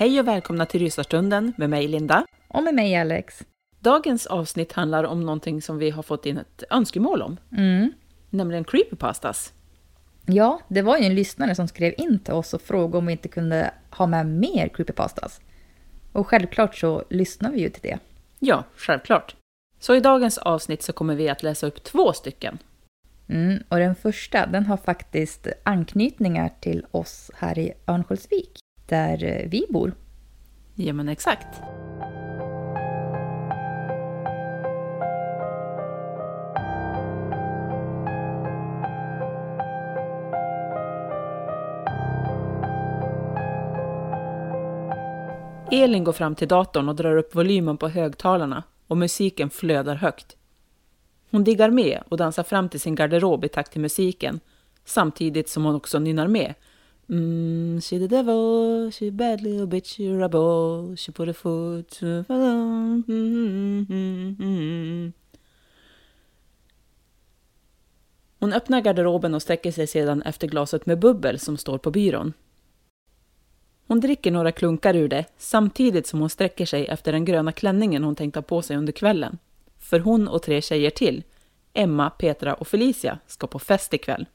Hej 0.00 0.20
och 0.20 0.28
välkomna 0.28 0.66
till 0.66 0.80
Rysarstunden 0.80 1.52
med 1.56 1.70
mig 1.70 1.88
Linda. 1.88 2.26
Och 2.48 2.62
med 2.62 2.74
mig 2.74 2.96
Alex. 2.96 3.42
Dagens 3.80 4.26
avsnitt 4.26 4.72
handlar 4.72 5.04
om 5.04 5.26
någonting 5.26 5.62
som 5.62 5.78
vi 5.78 5.90
har 5.90 6.02
fått 6.02 6.26
in 6.26 6.38
ett 6.38 6.64
önskemål 6.70 7.22
om. 7.22 7.36
Mm. 7.56 7.92
Nämligen 8.30 8.64
creepypastas. 8.64 9.52
Ja, 10.26 10.60
det 10.68 10.82
var 10.82 10.98
ju 10.98 11.04
en 11.04 11.14
lyssnare 11.14 11.54
som 11.54 11.68
skrev 11.68 11.94
in 11.98 12.18
till 12.18 12.34
oss 12.34 12.54
och 12.54 12.62
frågade 12.62 12.98
om 12.98 13.06
vi 13.06 13.12
inte 13.12 13.28
kunde 13.28 13.74
ha 13.90 14.06
med 14.06 14.26
mer 14.26 14.68
creepypastas. 14.68 15.40
Och 16.12 16.28
självklart 16.28 16.76
så 16.76 17.04
lyssnar 17.10 17.50
vi 17.50 17.60
ju 17.60 17.68
till 17.70 17.82
det. 17.82 17.98
Ja, 18.38 18.64
självklart. 18.76 19.36
Så 19.78 19.94
i 19.94 20.00
dagens 20.00 20.38
avsnitt 20.38 20.82
så 20.82 20.92
kommer 20.92 21.14
vi 21.14 21.28
att 21.28 21.42
läsa 21.42 21.66
upp 21.66 21.84
två 21.84 22.12
stycken. 22.12 22.58
Mm, 23.28 23.62
och 23.68 23.78
den 23.78 23.94
första, 23.94 24.46
den 24.46 24.66
har 24.66 24.76
faktiskt 24.76 25.46
anknytningar 25.62 26.50
till 26.60 26.86
oss 26.90 27.30
här 27.34 27.58
i 27.58 27.72
Örnsköldsvik, 27.86 28.59
där 28.90 29.24
eh, 29.24 29.48
vi 29.48 29.66
bor. 29.68 29.92
Ja, 30.74 30.92
men 30.92 31.08
exakt. 31.08 31.62
Elin 45.72 46.04
går 46.04 46.12
fram 46.12 46.34
till 46.34 46.48
datorn 46.48 46.88
och 46.88 46.96
drar 46.96 47.16
upp 47.16 47.34
volymen 47.34 47.76
på 47.76 47.88
högtalarna 47.88 48.62
och 48.86 48.96
musiken 48.96 49.50
flödar 49.50 49.94
högt. 49.94 50.36
Hon 51.30 51.44
diggar 51.44 51.70
med 51.70 52.02
och 52.08 52.16
dansar 52.16 52.42
fram 52.42 52.68
till 52.68 52.80
sin 52.80 52.94
garderob 52.94 53.44
i 53.44 53.48
takt 53.48 53.72
till 53.72 53.80
musiken, 53.80 54.40
samtidigt 54.84 55.48
som 55.48 55.64
hon 55.64 55.74
också 55.74 55.98
nynnar 55.98 56.28
med. 56.28 56.54
Mm, 57.10 57.80
she 57.80 57.98
the 57.98 58.06
devil, 58.06 58.90
she 58.92 59.10
bad 59.10 59.40
little 59.40 59.66
bitch, 59.66 59.96
she 59.96 60.08
rebel, 60.08 60.96
she 60.96 61.12
put 61.12 61.28
a 61.28 61.34
foot 61.34 61.90
to 61.90 62.22
the 62.22 62.34
mm, 62.34 63.04
mm, 63.08 63.86
mm, 63.88 64.36
mm. 64.38 65.12
Hon 68.38 68.52
öppnar 68.52 68.80
garderoben 68.80 69.34
och 69.34 69.42
sträcker 69.42 69.72
sig 69.72 69.86
sedan 69.86 70.22
efter 70.22 70.46
glaset 70.46 70.86
med 70.86 70.98
bubbel 70.98 71.38
som 71.38 71.56
står 71.56 71.78
på 71.78 71.90
byrån. 71.90 72.32
Hon 73.86 74.00
dricker 74.00 74.30
några 74.30 74.52
klunkar 74.52 74.96
ur 74.96 75.08
det 75.08 75.24
samtidigt 75.38 76.06
som 76.06 76.20
hon 76.20 76.30
sträcker 76.30 76.66
sig 76.66 76.86
efter 76.86 77.12
den 77.12 77.24
gröna 77.24 77.52
klänningen 77.52 78.04
hon 78.04 78.16
tänkt 78.16 78.34
ha 78.34 78.42
på 78.42 78.62
sig 78.62 78.76
under 78.76 78.92
kvällen. 78.92 79.38
För 79.78 80.00
hon 80.00 80.28
och 80.28 80.42
tre 80.42 80.62
tjejer 80.62 80.90
till, 80.90 81.24
Emma, 81.72 82.10
Petra 82.10 82.54
och 82.54 82.68
Felicia, 82.68 83.18
ska 83.26 83.46
på 83.46 83.58
fest 83.58 83.94
ikväll. 83.94 84.26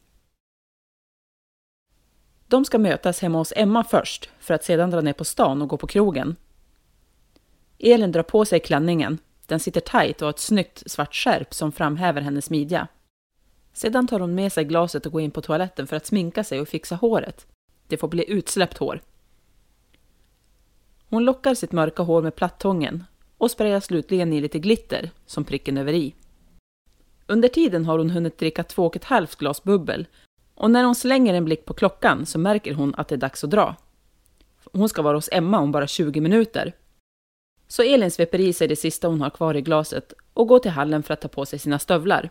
De 2.55 2.65
ska 2.65 2.77
mötas 2.77 3.21
hemma 3.21 3.37
hos 3.37 3.53
Emma 3.55 3.83
först, 3.83 4.29
för 4.39 4.53
att 4.53 4.63
sedan 4.63 4.91
dra 4.91 5.01
ner 5.01 5.13
på 5.13 5.25
stan 5.25 5.61
och 5.61 5.67
gå 5.67 5.77
på 5.77 5.87
krogen. 5.87 6.35
Elin 7.79 8.11
drar 8.11 8.23
på 8.23 8.45
sig 8.45 8.59
klänningen. 8.59 9.17
Den 9.45 9.59
sitter 9.59 9.81
tajt 9.81 10.21
och 10.21 10.25
har 10.25 10.29
ett 10.29 10.39
snyggt 10.39 10.91
svart 10.91 11.15
skärp 11.15 11.53
som 11.53 11.71
framhäver 11.71 12.21
hennes 12.21 12.49
midja. 12.49 12.87
Sedan 13.73 14.07
tar 14.07 14.19
hon 14.19 14.35
med 14.35 14.53
sig 14.53 14.63
glaset 14.63 15.05
och 15.05 15.11
går 15.11 15.21
in 15.21 15.31
på 15.31 15.41
toaletten 15.41 15.87
för 15.87 15.95
att 15.95 16.05
sminka 16.05 16.43
sig 16.43 16.61
och 16.61 16.67
fixa 16.67 16.95
håret. 16.95 17.47
Det 17.87 17.97
får 17.97 18.07
bli 18.07 18.31
utsläppt 18.31 18.77
hår. 18.77 19.01
Hon 21.09 21.25
lockar 21.25 21.55
sitt 21.55 21.71
mörka 21.71 22.03
hår 22.03 22.21
med 22.21 22.35
plattången 22.35 23.03
och 23.37 23.51
sprayar 23.51 23.79
slutligen 23.79 24.33
i 24.33 24.41
lite 24.41 24.59
glitter 24.59 25.11
som 25.25 25.43
pricken 25.43 25.77
över 25.77 25.93
i. 25.93 26.15
Under 27.27 27.49
tiden 27.49 27.85
har 27.85 27.97
hon 27.97 28.09
hunnit 28.09 28.37
dricka 28.37 28.63
två 28.63 28.85
och 28.85 28.95
ett 28.95 29.03
halvt 29.03 29.35
glas 29.35 29.63
bubbel 29.63 30.07
och 30.55 30.71
när 30.71 30.83
hon 30.83 30.95
slänger 30.95 31.33
en 31.33 31.45
blick 31.45 31.65
på 31.65 31.73
klockan 31.73 32.25
så 32.25 32.39
märker 32.39 32.73
hon 32.73 32.95
att 32.95 33.07
det 33.07 33.15
är 33.15 33.17
dags 33.17 33.43
att 33.43 33.49
dra. 33.49 33.75
Hon 34.73 34.89
ska 34.89 35.01
vara 35.01 35.17
hos 35.17 35.29
Emma 35.31 35.59
om 35.59 35.71
bara 35.71 35.87
20 35.87 36.21
minuter. 36.21 36.73
Så 37.67 37.83
Elin 37.83 38.11
sveper 38.11 38.39
i 38.39 38.53
sig 38.53 38.67
det 38.67 38.75
sista 38.75 39.07
hon 39.07 39.21
har 39.21 39.29
kvar 39.29 39.55
i 39.55 39.61
glaset 39.61 40.13
och 40.33 40.47
går 40.47 40.59
till 40.59 40.71
hallen 40.71 41.03
för 41.03 41.13
att 41.13 41.21
ta 41.21 41.27
på 41.27 41.45
sig 41.45 41.59
sina 41.59 41.79
stövlar. 41.79 42.29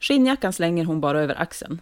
Skinnjackan 0.00 0.52
slänger 0.52 0.84
hon 0.84 1.00
bara 1.00 1.22
över 1.22 1.42
axeln. 1.42 1.80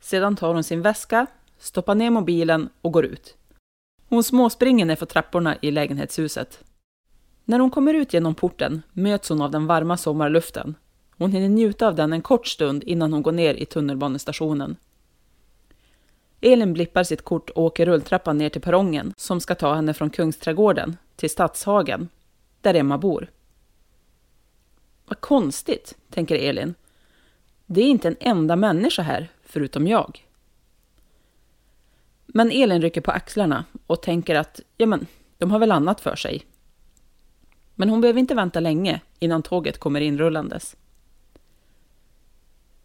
Sedan 0.00 0.36
tar 0.36 0.54
hon 0.54 0.64
sin 0.64 0.82
väska, 0.82 1.26
stoppar 1.58 1.94
ner 1.94 2.10
mobilen 2.10 2.68
och 2.80 2.92
går 2.92 3.04
ut. 3.04 3.36
Hon 4.08 4.24
småspringer 4.24 4.84
nerför 4.84 5.06
trapporna 5.06 5.56
i 5.62 5.70
lägenhetshuset. 5.70 6.64
När 7.44 7.58
hon 7.58 7.70
kommer 7.70 7.94
ut 7.94 8.14
genom 8.14 8.34
porten 8.34 8.82
möts 8.92 9.28
hon 9.28 9.42
av 9.42 9.50
den 9.50 9.66
varma 9.66 9.96
sommarluften. 9.96 10.74
Hon 11.18 11.32
hinner 11.32 11.48
njuta 11.48 11.86
av 11.86 11.94
den 11.94 12.12
en 12.12 12.22
kort 12.22 12.46
stund 12.46 12.84
innan 12.84 13.12
hon 13.12 13.22
går 13.22 13.32
ner 13.32 13.54
i 13.54 13.64
tunnelbanestationen. 13.64 14.76
Elin 16.40 16.72
blippar 16.72 17.04
sitt 17.04 17.22
kort 17.22 17.50
och 17.50 17.62
åker 17.62 17.86
rulltrappan 17.86 18.38
ner 18.38 18.48
till 18.48 18.60
perrongen 18.60 19.14
som 19.16 19.40
ska 19.40 19.54
ta 19.54 19.74
henne 19.74 19.94
från 19.94 20.10
Kungsträdgården 20.10 20.96
till 21.16 21.30
Stadshagen, 21.30 22.08
där 22.60 22.74
Emma 22.74 22.98
bor. 22.98 23.30
Vad 25.06 25.20
konstigt, 25.20 25.96
tänker 26.10 26.36
Elin. 26.36 26.74
Det 27.66 27.80
är 27.80 27.86
inte 27.86 28.08
en 28.08 28.16
enda 28.20 28.56
människa 28.56 29.02
här, 29.02 29.28
förutom 29.42 29.86
jag. 29.86 30.26
Men 32.26 32.50
Elin 32.50 32.82
rycker 32.82 33.00
på 33.00 33.10
axlarna 33.10 33.64
och 33.86 34.02
tänker 34.02 34.34
att 34.34 34.60
ja, 34.76 34.86
men, 34.86 35.06
de 35.38 35.50
har 35.50 35.58
väl 35.58 35.72
annat 35.72 36.00
för 36.00 36.16
sig. 36.16 36.42
Men 37.74 37.90
hon 37.90 38.00
behöver 38.00 38.20
inte 38.20 38.34
vänta 38.34 38.60
länge 38.60 39.00
innan 39.18 39.42
tåget 39.42 39.78
kommer 39.78 40.00
inrullandes. 40.00 40.76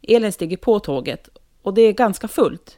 Elin 0.01 0.31
stiger 0.31 0.57
på 0.57 0.79
tåget 0.79 1.29
och 1.61 1.73
det 1.73 1.81
är 1.81 1.93
ganska 1.93 2.27
fullt. 2.27 2.77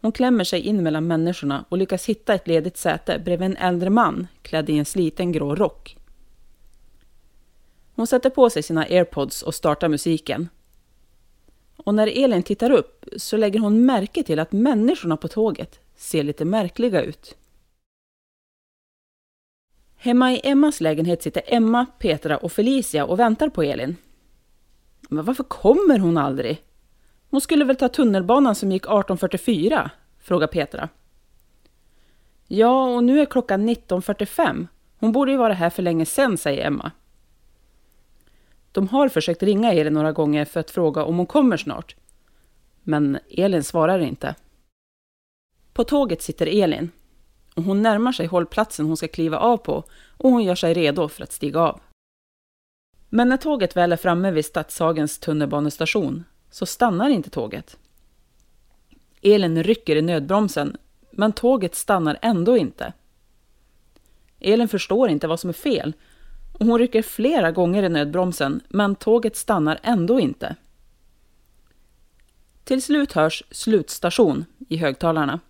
Hon 0.00 0.12
klämmer 0.12 0.44
sig 0.44 0.60
in 0.60 0.82
mellan 0.82 1.06
människorna 1.06 1.64
och 1.68 1.78
lyckas 1.78 2.06
hitta 2.06 2.34
ett 2.34 2.48
ledigt 2.48 2.76
säte 2.76 3.18
bredvid 3.18 3.46
en 3.46 3.56
äldre 3.56 3.90
man 3.90 4.26
klädd 4.42 4.70
i 4.70 4.78
en 4.78 4.84
sliten 4.84 5.32
grå 5.32 5.54
rock. 5.54 5.96
Hon 7.94 8.06
sätter 8.06 8.30
på 8.30 8.50
sig 8.50 8.62
sina 8.62 8.82
airpods 8.82 9.42
och 9.42 9.54
startar 9.54 9.88
musiken. 9.88 10.48
Och 11.76 11.94
när 11.94 12.24
Elin 12.24 12.42
tittar 12.42 12.70
upp 12.70 13.04
så 13.16 13.36
lägger 13.36 13.60
hon 13.60 13.86
märke 13.86 14.22
till 14.22 14.38
att 14.38 14.52
människorna 14.52 15.16
på 15.16 15.28
tåget 15.28 15.80
ser 15.96 16.22
lite 16.22 16.44
märkliga 16.44 17.02
ut. 17.02 17.36
Hemma 19.96 20.32
i 20.32 20.40
Emmas 20.44 20.80
lägenhet 20.80 21.22
sitter 21.22 21.42
Emma, 21.46 21.86
Petra 21.98 22.36
och 22.36 22.52
Felicia 22.52 23.04
och 23.04 23.18
väntar 23.18 23.48
på 23.48 23.62
Elin. 23.62 23.96
Men 25.08 25.24
varför 25.24 25.44
kommer 25.44 25.98
hon 25.98 26.18
aldrig? 26.18 26.62
Hon 27.30 27.40
skulle 27.40 27.64
väl 27.64 27.76
ta 27.76 27.88
tunnelbanan 27.88 28.54
som 28.54 28.72
gick 28.72 28.86
18.44? 28.86 29.90
frågar 30.18 30.46
Petra. 30.46 30.88
Ja, 32.46 32.84
och 32.96 33.04
nu 33.04 33.20
är 33.20 33.26
klockan 33.26 33.68
19.45. 33.68 34.66
Hon 34.98 35.12
borde 35.12 35.30
ju 35.30 35.36
vara 35.36 35.52
här 35.52 35.70
för 35.70 35.82
länge 35.82 36.06
sedan, 36.06 36.38
säger 36.38 36.66
Emma. 36.66 36.90
De 38.72 38.88
har 38.88 39.08
försökt 39.08 39.42
ringa 39.42 39.72
Elin 39.72 39.92
några 39.92 40.12
gånger 40.12 40.44
för 40.44 40.60
att 40.60 40.70
fråga 40.70 41.04
om 41.04 41.16
hon 41.16 41.26
kommer 41.26 41.56
snart. 41.56 41.96
Men 42.82 43.18
Elin 43.30 43.64
svarar 43.64 43.98
inte. 43.98 44.34
På 45.72 45.84
tåget 45.84 46.22
sitter 46.22 46.62
Elin. 46.62 46.90
Och 47.54 47.62
hon 47.62 47.82
närmar 47.82 48.12
sig 48.12 48.26
hållplatsen 48.26 48.86
hon 48.86 48.96
ska 48.96 49.08
kliva 49.08 49.38
av 49.38 49.56
på 49.56 49.84
och 50.16 50.30
hon 50.30 50.44
gör 50.44 50.54
sig 50.54 50.74
redo 50.74 51.08
för 51.08 51.22
att 51.22 51.32
stiga 51.32 51.60
av. 51.60 51.80
Men 53.08 53.28
när 53.28 53.36
tåget 53.36 53.76
väl 53.76 53.92
är 53.92 53.96
framme 53.96 54.30
vid 54.30 54.44
Stadshagens 54.44 55.18
tunnelbanestation 55.18 56.24
så 56.50 56.66
stannar 56.66 57.08
inte 57.08 57.30
tåget. 57.30 57.76
Elin 59.22 59.62
rycker 59.62 59.96
i 59.96 60.02
nödbromsen, 60.02 60.76
men 61.10 61.32
tåget 61.32 61.74
stannar 61.74 62.18
ändå 62.22 62.56
inte. 62.56 62.92
Elin 64.40 64.68
förstår 64.68 65.08
inte 65.08 65.26
vad 65.26 65.40
som 65.40 65.50
är 65.50 65.54
fel 65.54 65.92
och 66.58 66.66
hon 66.66 66.78
rycker 66.78 67.02
flera 67.02 67.52
gånger 67.52 67.82
i 67.82 67.88
nödbromsen, 67.88 68.60
men 68.68 68.94
tåget 68.94 69.36
stannar 69.36 69.80
ändå 69.82 70.20
inte. 70.20 70.56
Till 72.64 72.82
slut 72.82 73.12
hörs 73.12 73.42
slutstation 73.50 74.44
i 74.68 74.76
högtalarna. 74.76 75.40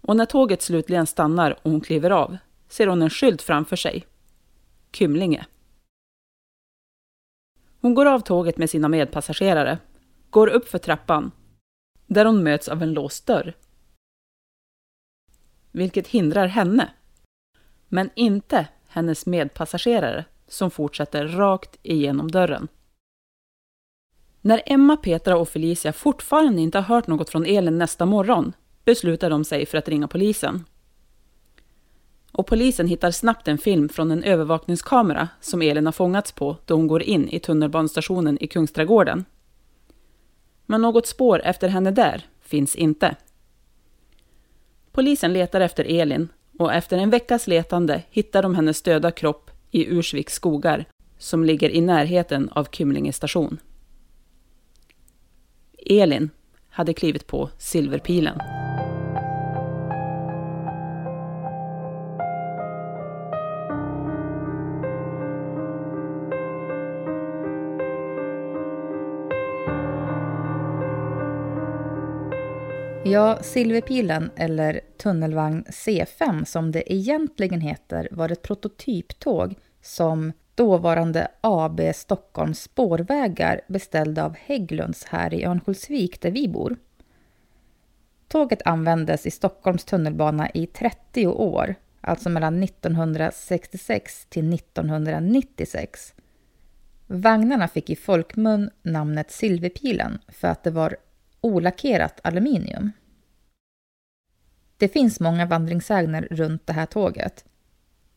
Och 0.00 0.16
när 0.16 0.26
tåget 0.26 0.62
slutligen 0.62 1.06
stannar 1.06 1.58
och 1.62 1.70
hon 1.70 1.80
kliver 1.80 2.10
av 2.10 2.36
ser 2.68 2.86
hon 2.86 3.02
en 3.02 3.10
skylt 3.10 3.42
framför 3.42 3.76
sig. 3.76 4.06
Kymlinge. 4.92 5.46
Hon 7.82 7.94
går 7.94 8.06
av 8.06 8.20
tåget 8.20 8.56
med 8.56 8.70
sina 8.70 8.88
medpassagerare, 8.88 9.78
går 10.30 10.46
upp 10.46 10.68
för 10.68 10.78
trappan, 10.78 11.30
där 12.06 12.24
hon 12.24 12.42
möts 12.42 12.68
av 12.68 12.82
en 12.82 12.92
låst 12.92 13.26
dörr. 13.26 13.56
Vilket 15.72 16.08
hindrar 16.08 16.46
henne, 16.46 16.92
men 17.88 18.10
inte 18.14 18.68
hennes 18.88 19.26
medpassagerare 19.26 20.24
som 20.48 20.70
fortsätter 20.70 21.28
rakt 21.28 21.78
igenom 21.82 22.30
dörren. 22.30 22.68
När 24.40 24.62
Emma, 24.66 24.96
Petra 24.96 25.36
och 25.36 25.48
Felicia 25.48 25.92
fortfarande 25.92 26.60
inte 26.60 26.78
har 26.78 26.94
hört 26.94 27.06
något 27.06 27.30
från 27.30 27.46
Elin 27.46 27.78
nästa 27.78 28.06
morgon 28.06 28.52
beslutar 28.84 29.30
de 29.30 29.44
sig 29.44 29.66
för 29.66 29.78
att 29.78 29.88
ringa 29.88 30.08
polisen. 30.08 30.64
Och 32.32 32.46
polisen 32.46 32.86
hittar 32.86 33.10
snabbt 33.10 33.48
en 33.48 33.58
film 33.58 33.88
från 33.88 34.10
en 34.10 34.24
övervakningskamera 34.24 35.28
som 35.40 35.62
Elin 35.62 35.86
har 35.86 35.92
fångats 35.92 36.32
på 36.32 36.56
då 36.66 36.74
hon 36.74 36.86
går 36.86 37.02
in 37.02 37.28
i 37.28 37.38
tunnelbanestationen 37.38 38.38
i 38.42 38.46
Kungsträdgården. 38.46 39.24
Men 40.66 40.82
något 40.82 41.06
spår 41.06 41.42
efter 41.44 41.68
henne 41.68 41.90
där 41.90 42.26
finns 42.40 42.76
inte. 42.76 43.16
Polisen 44.92 45.32
letar 45.32 45.60
efter 45.60 45.84
Elin 45.84 46.28
och 46.58 46.72
efter 46.72 46.98
en 46.98 47.10
veckas 47.10 47.46
letande 47.46 48.02
hittar 48.10 48.42
de 48.42 48.54
hennes 48.54 48.82
döda 48.82 49.10
kropp 49.10 49.50
i 49.70 49.86
Ursviks 49.86 50.34
skogar 50.34 50.84
som 51.18 51.44
ligger 51.44 51.70
i 51.70 51.80
närheten 51.80 52.48
av 52.48 52.64
Kymlinge 52.72 53.12
station. 53.12 53.58
Elin 55.86 56.30
hade 56.70 56.94
klivit 56.94 57.26
på 57.26 57.50
Silverpilen. 57.58 58.38
Ja, 73.12 73.38
Silverpilen, 73.42 74.30
eller 74.36 74.80
tunnelvagn 74.96 75.64
C5 75.64 76.44
som 76.44 76.72
det 76.72 76.92
egentligen 76.92 77.60
heter, 77.60 78.08
var 78.10 78.28
ett 78.28 78.42
prototyptåg 78.42 79.54
som 79.82 80.32
dåvarande 80.54 81.28
AB 81.40 81.80
Stockholms 81.94 82.62
spårvägar 82.62 83.60
beställde 83.68 84.24
av 84.24 84.36
Hägglunds 84.36 85.04
här 85.04 85.34
i 85.34 85.44
Örnsköldsvik 85.44 86.20
där 86.20 86.30
vi 86.30 86.48
bor. 86.48 86.76
Tåget 88.28 88.62
användes 88.64 89.26
i 89.26 89.30
Stockholms 89.30 89.84
tunnelbana 89.84 90.50
i 90.50 90.66
30 90.66 91.26
år, 91.26 91.74
alltså 92.00 92.28
mellan 92.28 92.62
1966 92.62 94.26
till 94.28 94.54
1996. 94.54 96.14
Vagnarna 97.06 97.68
fick 97.68 97.90
i 97.90 97.96
folkmun 97.96 98.70
namnet 98.82 99.30
Silverpilen 99.30 100.18
för 100.28 100.48
att 100.48 100.64
det 100.64 100.70
var 100.70 100.96
olackerat 101.40 102.20
aluminium. 102.24 102.92
Det 104.82 104.88
finns 104.88 105.20
många 105.20 105.46
vandringssägner 105.46 106.28
runt 106.30 106.66
det 106.66 106.72
här 106.72 106.86
tåget. 106.86 107.44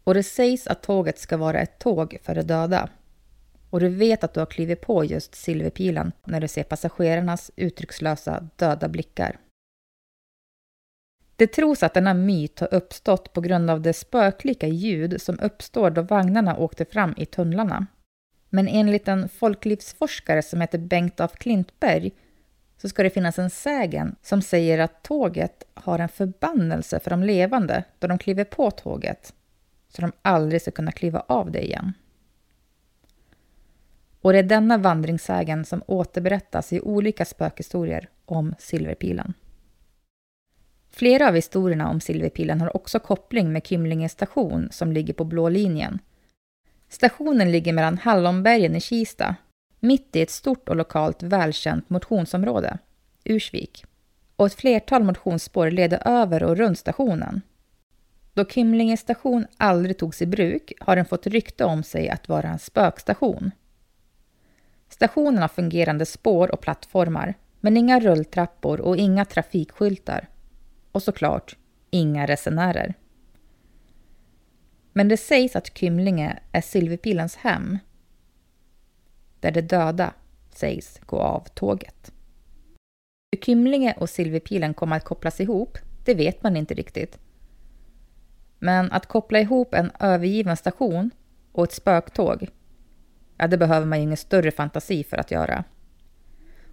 Och 0.03 0.13
det 0.13 0.23
sägs 0.23 0.67
att 0.67 0.83
tåget 0.83 1.19
ska 1.19 1.37
vara 1.37 1.61
ett 1.61 1.79
tåg 1.79 2.17
för 2.23 2.35
de 2.35 2.41
döda. 2.41 2.89
Och 3.69 3.79
du 3.79 3.89
vet 3.89 4.23
att 4.23 4.33
du 4.33 4.39
har 4.39 4.47
klivit 4.47 4.81
på 4.81 5.05
just 5.05 5.35
silverpilen 5.35 6.11
när 6.23 6.41
du 6.41 6.47
ser 6.47 6.63
passagerarnas 6.63 7.51
uttryckslösa 7.55 8.49
döda 8.55 8.87
blickar. 8.87 9.37
Det 11.35 11.47
tros 11.47 11.83
att 11.83 11.93
denna 11.93 12.13
myt 12.13 12.59
har 12.59 12.73
uppstått 12.73 13.33
på 13.33 13.41
grund 13.41 13.69
av 13.69 13.81
det 13.81 13.93
spöklika 13.93 14.67
ljud 14.67 15.21
som 15.21 15.39
uppstår 15.39 15.89
då 15.89 16.01
vagnarna 16.01 16.57
åkte 16.57 16.85
fram 16.85 17.13
i 17.17 17.25
tunnlarna. 17.25 17.87
Men 18.49 18.67
enligt 18.67 19.07
en 19.07 19.29
folklivsforskare 19.29 20.41
som 20.41 20.61
heter 20.61 20.77
Bengt 20.77 21.19
af 21.19 21.33
Klintberg 21.33 22.11
så 22.77 22.89
ska 22.89 23.03
det 23.03 23.09
finnas 23.09 23.39
en 23.39 23.49
sägen 23.49 24.15
som 24.21 24.41
säger 24.41 24.79
att 24.79 25.03
tåget 25.03 25.63
har 25.73 25.99
en 25.99 26.09
förbannelse 26.09 26.99
för 26.99 27.09
de 27.09 27.23
levande 27.23 27.83
då 27.99 28.07
de 28.07 28.17
kliver 28.17 28.43
på 28.43 28.71
tåget, 28.71 29.33
så 29.89 30.01
de 30.01 30.11
aldrig 30.21 30.61
ska 30.61 30.71
kunna 30.71 30.91
kliva 30.91 31.19
av 31.27 31.51
det 31.51 31.65
igen. 31.65 31.93
Och 34.21 34.33
det 34.33 34.39
är 34.39 34.43
denna 34.43 34.77
vandringssägen 34.77 35.65
som 35.65 35.83
återberättas 35.87 36.73
i 36.73 36.81
olika 36.81 37.25
spökhistorier 37.25 38.09
om 38.25 38.55
Silverpilen. 38.59 39.33
Flera 40.89 41.27
av 41.27 41.35
historierna 41.35 41.89
om 41.89 42.01
Silverpilen 42.01 42.61
har 42.61 42.75
också 42.75 42.99
koppling 42.99 43.53
med 43.53 43.67
Kymlinge 43.67 44.09
station 44.09 44.67
som 44.71 44.91
ligger 44.91 45.13
på 45.13 45.23
blå 45.23 45.49
linjen. 45.49 45.99
Stationen 46.89 47.51
ligger 47.51 47.73
mellan 47.73 47.97
Hallonbergen 47.97 48.75
i 48.75 48.81
Kista 48.81 49.35
mitt 49.79 50.15
i 50.15 50.21
ett 50.21 50.29
stort 50.29 50.69
och 50.69 50.75
lokalt 50.75 51.23
välkänt 51.23 51.89
motionsområde, 51.89 52.77
Ursvik. 53.23 53.85
Och 54.35 54.45
ett 54.45 54.53
flertal 54.53 55.03
motionsspår 55.03 55.71
leder 55.71 56.07
över 56.07 56.43
och 56.43 56.57
runt 56.57 56.79
stationen. 56.79 57.41
Då 58.33 58.45
Kymlinge 58.45 58.97
station 58.97 59.45
aldrig 59.57 59.97
togs 59.97 60.21
i 60.21 60.25
bruk 60.25 60.73
har 60.79 60.95
den 60.95 61.05
fått 61.05 61.27
rykte 61.27 61.65
om 61.65 61.83
sig 61.83 62.09
att 62.09 62.29
vara 62.29 62.49
en 62.49 62.59
spökstation. 62.59 63.51
Stationen 64.89 65.41
har 65.41 65.47
fungerande 65.47 66.05
spår 66.05 66.51
och 66.51 66.61
plattformar, 66.61 67.33
men 67.59 67.77
inga 67.77 67.99
rulltrappor 67.99 68.81
och 68.81 68.97
inga 68.97 69.25
trafikskyltar. 69.25 70.27
Och 70.91 71.03
såklart, 71.03 71.57
inga 71.89 72.25
resenärer. 72.25 72.93
Men 74.93 75.07
det 75.07 75.17
sägs 75.17 75.55
att 75.55 75.77
Kymlinge 75.77 76.39
är 76.51 76.61
Silverpilens 76.61 77.35
hem 77.35 77.77
där 79.39 79.51
de 79.51 79.61
döda 79.61 80.13
sägs 80.49 80.99
gå 81.05 81.19
av 81.19 81.47
tåget. 81.53 82.11
Hur 83.31 83.41
Kymlinge 83.41 83.95
och 83.97 84.09
Silverpilen 84.09 84.73
kommer 84.73 84.97
att 84.97 85.03
kopplas 85.03 85.41
ihop, 85.41 85.77
det 86.05 86.13
vet 86.13 86.43
man 86.43 86.57
inte 86.57 86.73
riktigt. 86.73 87.19
Men 88.59 88.91
att 88.91 89.05
koppla 89.05 89.39
ihop 89.39 89.73
en 89.73 89.91
övergiven 89.99 90.57
station 90.57 91.11
och 91.51 91.63
ett 91.63 91.71
spöktåg, 91.71 92.49
ja, 93.37 93.47
det 93.47 93.57
behöver 93.57 93.85
man 93.85 93.97
ju 93.97 94.03
ingen 94.03 94.17
större 94.17 94.51
fantasi 94.51 95.03
för 95.03 95.17
att 95.17 95.31
göra. 95.31 95.63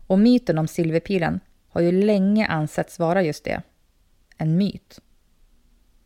Och 0.07 0.19
myten 0.19 0.59
om 0.59 0.69
Silverpilen 0.69 1.41
har 1.69 1.81
ju 1.81 1.93
länge 1.93 2.47
ansetts 2.47 2.99
vara 2.99 3.23
just 3.23 3.45
det, 3.45 3.63
en 4.37 4.57
myt. 4.57 5.01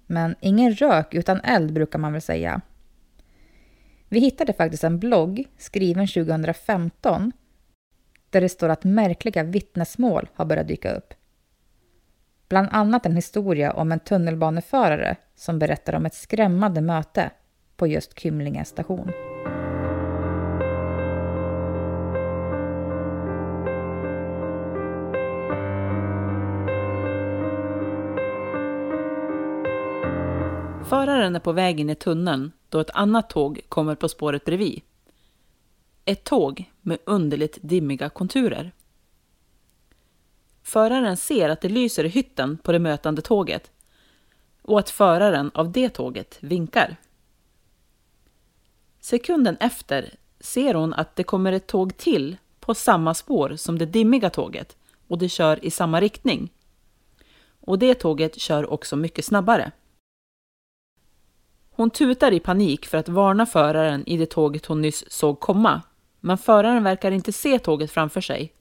Men 0.07 0.35
ingen 0.41 0.73
rök 0.73 1.15
utan 1.15 1.41
eld 1.41 1.73
brukar 1.73 1.99
man 1.99 2.13
väl 2.13 2.23
säga. 2.23 2.61
Vi 4.09 4.21
hittade 4.21 4.53
faktiskt 4.53 4.85
en 4.85 4.99
blogg 4.99 5.45
skriven 5.59 6.07
2015 6.07 7.33
där 8.31 8.41
det 8.41 8.49
står 8.49 8.69
att 8.69 8.85
märkliga 8.85 9.43
vittnesmål 9.43 10.29
har 10.35 10.45
börjat 10.45 10.69
dyka 10.69 10.93
upp. 10.93 11.15
Bland 12.49 12.69
annat 12.73 13.07
en 13.07 13.17
historia 13.17 13.73
om 13.73 13.93
en 13.93 14.01
tunnelbaneförare 14.01 15.17
som 15.35 15.59
berättar 15.59 15.93
om 15.95 16.07
ett 16.07 16.15
skrämmande 16.15 16.81
möte 16.81 17.31
på 17.77 17.87
just 17.87 18.21
Kymlinge 18.21 18.65
station. 18.65 19.13
Föraren 30.85 31.37
är 31.37 31.41
på 31.41 31.53
väg 31.53 31.81
in 31.81 31.91
i 31.91 31.95
tunneln 31.95 32.53
då 32.69 32.81
ett 32.81 32.91
annat 32.91 33.31
tåg 33.31 33.61
kommer 33.69 33.95
på 33.95 34.09
spåret 34.09 34.45
bredvid. 34.45 34.83
Ett 36.05 36.25
tåg 36.25 36.73
med 36.81 36.99
underligt 37.05 37.59
dimmiga 37.63 38.09
konturer. 38.09 38.73
Föraren 40.63 41.17
ser 41.17 41.49
att 41.49 41.61
det 41.61 41.69
lyser 41.69 42.05
i 42.05 42.09
hytten 42.09 42.59
på 42.59 42.73
det 42.73 42.79
mötande 42.79 43.23
tåget 43.23 43.71
och 44.63 44.79
att 44.79 44.91
föraren 44.91 45.51
av 45.55 45.73
det 45.73 45.89
tåget 45.89 46.39
vinkar. 46.41 46.97
Sekunden 49.01 49.57
efter 49.57 50.15
ser 50.41 50.75
hon 50.75 50.95
att 50.95 51.17
det 51.17 51.25
kommer 51.25 51.53
ett 51.53 51.67
tåg 51.67 51.97
till 51.97 52.37
på 52.61 52.75
samma 52.75 53.15
spår 53.15 53.57
som 53.57 53.79
det 53.79 53.87
dimmiga 53.87 54.31
tåget 54.31 54.77
och 55.09 55.19
det 55.19 55.29
kör 55.29 55.65
i 55.65 55.71
samma 55.71 56.01
riktning. 56.01 56.53
Och 57.61 57.79
det 57.79 57.95
tåget 57.95 58.41
kör 58.41 58.73
också 58.73 58.97
mycket 58.97 59.25
snabbare. 59.25 59.73
Hon 61.77 61.91
tutar 61.91 62.33
i 62.33 62.41
panik 62.41 62.87
för 62.87 62.99
att 62.99 63.09
varna 63.09 63.47
föraren 63.47 64.07
i 64.07 64.17
det 64.17 64.27
tåget 64.27 64.67
hon 64.67 64.83
nyss 64.83 65.11
såg 65.13 65.41
komma. 65.41 65.83
Men 66.21 66.39
föraren 66.39 66.85
verkar 66.85 67.11
inte 67.11 67.33
se 67.33 67.59
tåget 67.59 67.91
framför 67.91 68.21
sig 68.21 68.53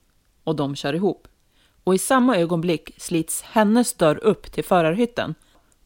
och 0.43 0.55
de 0.55 0.75
kör 0.75 0.93
ihop. 0.93 1.27
Och 1.84 1.95
i 1.95 1.98
samma 1.98 2.38
ögonblick 2.38 2.91
slits 2.98 3.41
hennes 3.41 3.93
dörr 3.93 4.24
upp 4.24 4.51
till 4.51 4.63
förarhytten 4.63 5.36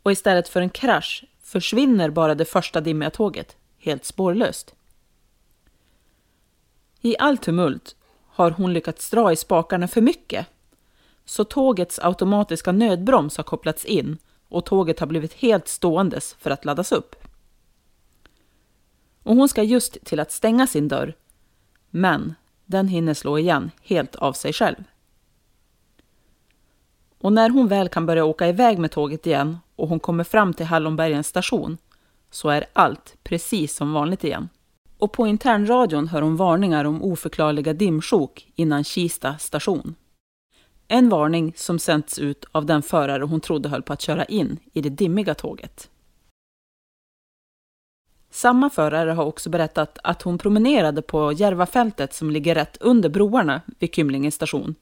och 0.04 0.12
istället 0.12 0.50
för 0.50 0.62
en 0.62 0.70
krasch 0.70 1.24
försvinner 1.44 2.10
bara 2.10 2.36
det 2.36 2.46
första 2.46 2.82
dimmiga 2.82 3.10
tåget 3.10 3.56
helt 3.80 4.06
spårlöst. 4.06 4.76
I 7.02 7.16
all 7.18 7.38
tumult 7.38 7.96
har 8.28 8.52
hon 8.52 8.74
lyckats 8.74 9.10
dra 9.10 9.32
i 9.32 9.36
spakarna 9.36 9.88
för 9.88 10.02
mycket. 10.02 10.48
Så 11.26 11.44
tågets 11.44 12.00
automatiska 12.00 12.72
nödbroms 12.72 13.38
har 13.38 13.44
kopplats 13.44 13.86
in 13.86 14.18
och 14.50 14.66
tåget 14.66 15.00
har 15.00 15.08
blivit 15.08 15.34
helt 15.34 15.68
ståendes 15.68 16.36
för 16.40 16.52
att 16.52 16.66
laddas 16.66 16.92
upp. 16.92 17.16
Och 19.24 19.36
hon 19.36 19.50
ska 19.50 19.64
just 19.64 20.06
till 20.06 20.20
att 20.20 20.32
stänga 20.32 20.68
sin 20.68 20.88
dörr, 20.88 21.14
men 21.90 22.36
den 22.66 22.88
hinner 22.88 23.14
slå 23.14 23.38
igen 23.38 23.72
helt 23.82 24.16
av 24.16 24.34
sig 24.34 24.54
själv. 24.54 24.84
Och 27.22 27.34
när 27.34 27.50
hon 27.50 27.68
väl 27.68 27.90
kan 27.90 28.06
börja 28.06 28.26
åka 28.26 28.48
iväg 28.48 28.80
med 28.80 28.92
tåget 28.92 29.28
igen 29.28 29.58
och 29.76 29.88
hon 29.88 30.00
kommer 30.00 30.24
fram 30.24 30.54
till 30.54 30.66
Hallonbergens 30.66 31.28
station 31.28 31.78
så 32.32 32.50
är 32.50 32.66
allt 32.74 33.18
precis 33.24 33.76
som 33.76 33.94
vanligt 33.94 34.24
igen. 34.24 34.50
Och 34.98 35.12
på 35.12 35.28
internradion 35.28 36.08
hör 36.08 36.22
hon 36.22 36.36
varningar 36.36 36.86
om 36.86 37.04
oförklarliga 37.04 37.74
dimsjok 37.74 38.52
innan 38.56 38.84
Kista 38.84 39.38
station. 39.38 39.96
En 40.92 41.10
varning 41.10 41.54
som 41.56 41.80
sänds 41.80 42.20
ut 42.20 42.46
av 42.52 42.66
den 42.66 42.82
förare 42.82 43.24
hon 43.24 43.42
trodde 43.42 43.70
höll 43.70 43.82
på 43.82 43.94
att 43.94 44.02
köra 44.02 44.26
in 44.26 44.60
i 44.74 44.82
det 44.82 44.90
dimmiga 44.90 45.36
tåget. 45.36 45.90
Samma 48.30 48.70
förare 48.70 49.12
har 49.12 49.26
också 49.26 49.50
berättat 49.50 49.98
att 50.04 50.22
hon 50.22 50.38
promenerade 50.38 51.02
på 51.02 51.32
Järvafältet 51.32 52.14
som 52.14 52.32
ligger 52.32 52.56
rätt 52.56 52.78
under 52.82 53.10
broarna 53.10 53.62
vid 53.80 53.96
Kymlinge 53.96 54.32
station. 54.32 54.76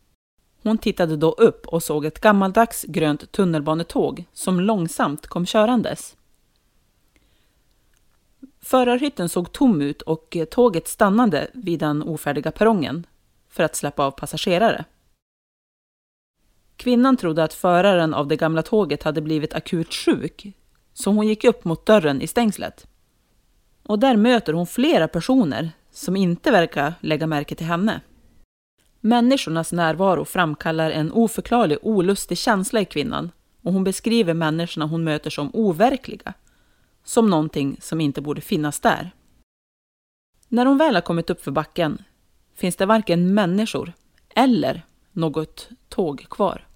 Hon 0.64 0.78
tittade 0.78 1.18
då 1.18 1.32
upp 1.32 1.68
och 1.68 1.84
såg 1.84 2.06
ett 2.06 2.22
gammaldags 2.22 2.84
grönt 2.84 3.32
tunnelbanetåg 3.32 4.26
som 4.34 4.60
långsamt 4.60 5.28
kom 5.28 5.46
körandes. 5.46 6.18
Förarhytten 8.62 9.30
såg 9.30 9.52
tom 9.52 9.82
ut 9.82 10.02
och 10.02 10.38
tåget 10.52 10.88
stannade 10.88 11.48
vid 11.54 11.80
den 11.80 12.04
ofärdiga 12.04 12.52
perrongen 12.52 13.08
för 13.50 13.64
att 13.64 13.76
släppa 13.76 14.04
av 14.04 14.12
passagerare. 14.12 14.86
Kvinnan 16.78 17.18
trodde 17.18 17.44
att 17.44 17.54
föraren 17.54 18.14
av 18.14 18.28
det 18.28 18.36
gamla 18.36 18.64
tåget 18.64 19.04
hade 19.04 19.22
blivit 19.22 19.54
akut 19.54 19.94
sjuk, 19.94 20.54
så 20.94 21.12
hon 21.12 21.28
gick 21.28 21.44
upp 21.44 21.66
mot 21.66 21.86
dörren 21.86 22.22
i 22.22 22.28
stängslet. 22.28 22.88
Och 23.84 24.00
där 24.00 24.18
möter 24.18 24.54
hon 24.54 24.68
flera 24.68 25.08
personer 25.08 25.72
som 25.92 26.16
inte 26.16 26.52
verkar 26.52 26.94
lägga 27.00 27.28
märke 27.28 27.56
till 27.56 27.66
henne. 27.66 28.02
Människornas 29.02 29.72
närvaro 29.72 30.26
framkallar 30.26 30.92
en 30.92 31.12
oförklarlig 31.12 31.78
olustig 31.82 32.38
känsla 32.38 32.82
i 32.82 32.86
kvinnan 32.86 33.32
och 33.62 33.74
hon 33.74 33.84
beskriver 33.84 34.34
människorna 34.34 34.86
hon 34.86 35.04
möter 35.04 35.30
som 35.30 35.50
overkliga, 35.54 36.34
som 37.04 37.30
någonting 37.30 37.78
som 37.82 38.02
inte 38.02 38.22
borde 38.22 38.42
finnas 38.42 38.80
där. 38.80 39.12
När 40.48 40.66
hon 40.66 40.78
väl 40.78 40.96
har 40.96 41.02
kommit 41.02 41.30
upp 41.30 41.44
för 41.44 41.52
backen 41.52 42.04
finns 42.56 42.76
det 42.76 42.86
varken 42.86 43.34
människor 43.34 43.94
eller 44.36 44.86
något 45.12 45.70
tåg 45.90 46.26
kvar. 46.30 46.67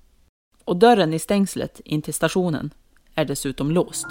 Och 0.66 0.78
dörren 0.78 1.14
i 1.14 1.20
stängslet 1.20 1.80
in 1.80 2.02
till 2.02 2.14
stationen 2.14 2.74
är 3.16 3.26
dessutom 3.26 3.72
låst. 3.72 4.08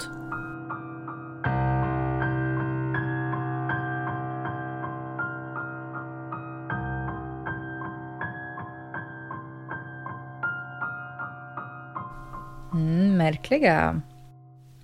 Mm, 12.73 13.17
märkliga 13.17 14.01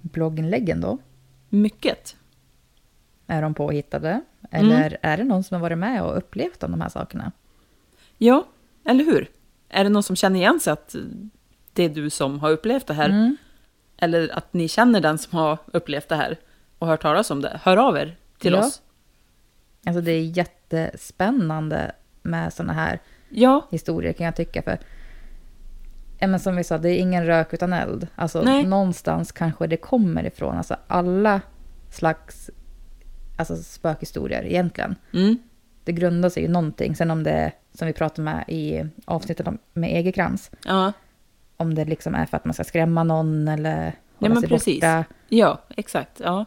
blogginläggen 0.02 0.82
då. 0.82 0.98
Mycket. 1.50 2.16
Är 3.28 3.42
de 3.42 3.54
påhittade? 3.54 4.22
Eller 4.52 4.88
mm. 4.88 5.00
är 5.02 5.18
det 5.18 5.24
någon 5.24 5.44
som 5.44 5.56
har 5.56 5.62
varit 5.62 5.78
med 5.78 6.04
och 6.04 6.18
upplevt 6.18 6.60
de 6.60 6.82
här 6.82 6.90
sakerna? 6.90 7.32
Ja, 8.18 8.48
eller 8.86 9.04
hur? 9.04 9.30
Är 9.70 9.84
det 9.84 9.90
någon 9.90 10.04
som 10.04 10.16
känner 10.16 10.40
igen 10.40 10.60
sig 10.60 10.74
att 10.74 10.96
det 11.78 11.84
är 11.84 11.90
du 11.90 12.10
som 12.10 12.40
har 12.40 12.52
upplevt 12.52 12.88
det 12.88 12.94
här? 12.94 13.10
Mm. 13.10 13.38
Eller 13.98 14.38
att 14.38 14.54
ni 14.54 14.68
känner 14.68 15.02
den 15.02 15.18
som 15.18 15.38
har 15.38 15.58
upplevt 15.66 16.10
det 16.10 16.16
här 16.16 16.38
och 16.80 16.88
hört 16.88 17.02
talas 17.02 17.32
om 17.32 17.42
det? 17.42 17.60
Hör 17.64 17.78
av 17.78 17.98
er 17.98 18.18
till 18.38 18.54
ja. 18.54 18.60
oss. 18.60 18.82
Alltså 19.86 20.02
det 20.02 20.12
är 20.12 20.22
jättespännande 20.22 21.92
med 22.22 22.54
sådana 22.54 22.74
här 22.74 23.00
ja. 23.30 23.68
historier 23.72 24.14
kan 24.14 24.26
jag 24.26 24.36
tycka. 24.36 24.62
För 24.62 24.78
men 26.20 26.40
som 26.40 26.56
vi 26.56 26.64
sa, 26.64 26.78
det 26.78 26.90
är 26.90 26.98
ingen 26.98 27.26
rök 27.26 27.54
utan 27.54 27.74
eld. 27.74 28.08
Alltså 28.16 28.42
Nej. 28.42 28.66
någonstans 28.66 29.32
kanske 29.32 29.68
det 29.68 29.78
kommer 29.78 30.26
ifrån. 30.26 30.58
Alltså 30.58 30.76
alla 30.88 31.42
slags 31.92 32.50
alltså, 33.38 33.56
spökhistorier 33.56 34.44
egentligen. 34.44 34.96
Mm. 35.14 35.38
Det 35.84 35.92
grundar 35.92 36.30
sig 36.30 36.44
i 36.44 36.48
någonting. 36.48 36.96
Sen 36.96 37.12
om 37.12 37.24
det, 37.24 37.52
som 37.74 37.88
vi 37.88 37.94
pratade 37.94 38.22
med 38.22 38.46
i 38.48 38.86
avsnittet 39.06 39.48
med 39.74 39.90
Egerkrans. 39.90 40.52
Ja. 40.66 40.94
Om 41.58 41.76
det 41.76 41.86
liksom 41.86 42.16
är 42.16 42.26
för 42.26 42.38
att 42.38 42.46
man 42.46 42.54
ska 42.54 42.64
skrämma 42.64 43.04
någon 43.04 43.48
eller 43.48 43.76
hålla 43.76 43.94
ja, 44.20 44.30
men 44.30 44.40
sig 44.40 44.50
precis. 44.50 44.76
borta. 44.76 45.06
Ja, 45.30 45.62
exakt. 45.70 46.20
Ja. 46.24 46.46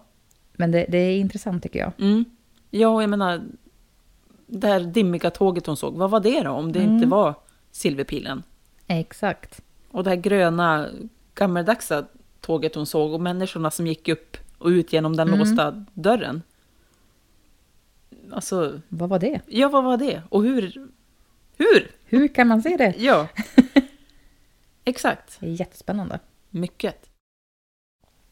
Men 0.53 0.71
det, 0.71 0.87
det 0.89 0.99
är 0.99 1.17
intressant 1.19 1.63
tycker 1.63 1.79
jag. 1.79 1.93
Mm. 1.99 2.25
Ja, 2.71 3.01
jag 3.01 3.11
menar, 3.11 3.41
det 4.47 4.67
här 4.67 4.81
dimmiga 4.81 5.31
tåget 5.31 5.67
hon 5.67 5.77
såg, 5.77 5.95
vad 5.95 6.11
var 6.11 6.21
det 6.21 6.43
då? 6.43 6.51
Om 6.51 6.73
det 6.73 6.81
Mm. 6.81 6.95
inte 6.95 7.07
var 7.07 7.35
silverpilen? 7.71 8.43
Exakt. 8.87 9.63
Och 9.91 10.05
det 10.05 10.11
här 10.11 10.17
gröna, 10.17 10.89
gammeldagsa 11.35 12.05
tåget 12.41 12.75
hon 12.75 12.87
såg 12.87 13.13
och 13.13 13.21
människorna 13.21 13.71
som 13.71 13.87
gick 13.87 14.09
upp 14.09 14.37
och 14.59 14.69
ut 14.69 14.93
genom 14.93 15.17
den 15.17 15.29
Mm. 15.29 15.39
låsta 15.41 15.85
dörren. 15.95 16.43
Alltså, 18.33 18.81
Vad 18.89 19.09
var 19.09 19.19
det? 19.19 19.41
ja 19.47 19.69
vad 19.69 19.85
var 19.85 19.97
det? 19.97 20.23
Och 20.29 20.43
hur? 20.43 20.89
Hur? 21.57 21.91
Hur 22.05 22.29
kan 22.29 22.49
man 22.49 22.63
se 22.63 22.77
det? 22.77 22.95
Ja. 22.99 23.29
Exakt. 24.85 25.37
Det 25.41 25.47
är 25.47 25.51
jättespännande. 25.51 26.19
Mycket. 26.51 27.11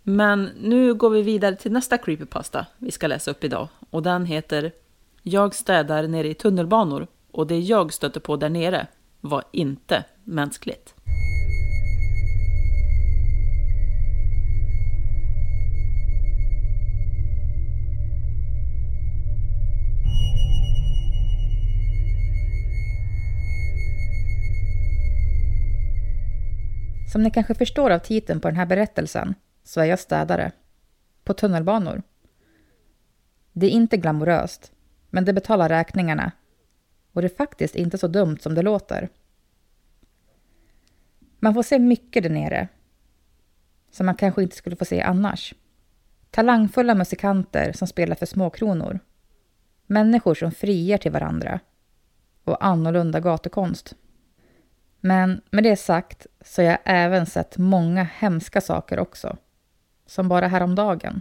Men 0.02 0.44
nu 0.44 0.94
går 0.94 1.10
vi 1.10 1.22
vidare 1.22 1.56
till 1.56 1.72
nästa 1.72 1.98
creepypasta 1.98 2.66
vi 2.78 2.90
ska 2.90 3.06
läsa 3.06 3.30
upp 3.30 3.44
idag. 3.44 3.68
Och 3.90 4.02
den 4.02 4.26
heter 4.26 4.72
Jag 5.22 5.54
städar 5.54 6.08
nere 6.08 6.28
i 6.28 6.34
tunnelbanor 6.34 7.06
och 7.30 7.46
det 7.46 7.58
jag 7.58 7.92
stötte 7.92 8.20
på 8.20 8.36
där 8.36 8.48
nere 8.48 8.86
var 9.20 9.44
inte 9.52 10.04
mänskligt. 10.24 10.94
Som 27.12 27.22
ni 27.22 27.30
kanske 27.30 27.54
förstår 27.54 27.90
av 27.90 27.98
titeln 27.98 28.40
på 28.40 28.48
den 28.48 28.56
här 28.56 28.66
berättelsen 28.66 29.34
så 29.64 29.80
är 29.80 29.84
jag 29.84 29.98
städare. 29.98 30.52
På 31.24 31.34
tunnelbanor. 31.34 32.02
Det 33.52 33.66
är 33.66 33.70
inte 33.70 33.96
glamoröst, 33.96 34.72
men 35.10 35.24
det 35.24 35.32
betalar 35.32 35.68
räkningarna. 35.68 36.32
Och 37.12 37.22
det 37.22 37.26
är 37.26 37.36
faktiskt 37.36 37.74
inte 37.74 37.98
så 37.98 38.08
dumt 38.08 38.38
som 38.40 38.54
det 38.54 38.62
låter. 38.62 39.08
Man 41.38 41.54
får 41.54 41.62
se 41.62 41.78
mycket 41.78 42.22
där 42.22 42.30
nere 42.30 42.68
som 43.90 44.06
man 44.06 44.14
kanske 44.14 44.42
inte 44.42 44.56
skulle 44.56 44.76
få 44.76 44.84
se 44.84 45.00
annars. 45.00 45.54
Talangfulla 46.30 46.94
musikanter 46.94 47.72
som 47.72 47.88
spelar 47.88 48.14
för 48.14 48.26
småkronor. 48.26 49.00
Människor 49.86 50.34
som 50.34 50.52
friar 50.52 50.98
till 50.98 51.12
varandra. 51.12 51.60
Och 52.44 52.64
annorlunda 52.64 53.20
gatukonst. 53.20 53.94
Men 55.00 55.40
med 55.50 55.64
det 55.64 55.76
sagt 55.76 56.26
så 56.40 56.62
har 56.62 56.66
jag 56.66 56.78
även 56.84 57.26
sett 57.26 57.58
många 57.58 58.02
hemska 58.02 58.60
saker 58.60 58.98
också. 58.98 59.36
Som 60.06 60.28
bara 60.28 60.48
häromdagen. 60.48 61.20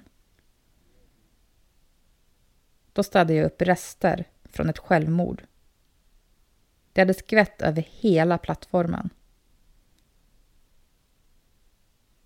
Då 2.93 3.03
städade 3.03 3.34
jag 3.34 3.46
upp 3.46 3.62
rester 3.62 4.25
från 4.46 4.69
ett 4.69 4.77
självmord. 4.77 5.43
Det 6.93 7.01
hade 7.01 7.13
skvätt 7.13 7.62
över 7.62 7.81
hela 7.89 8.38
plattformen. 8.38 9.10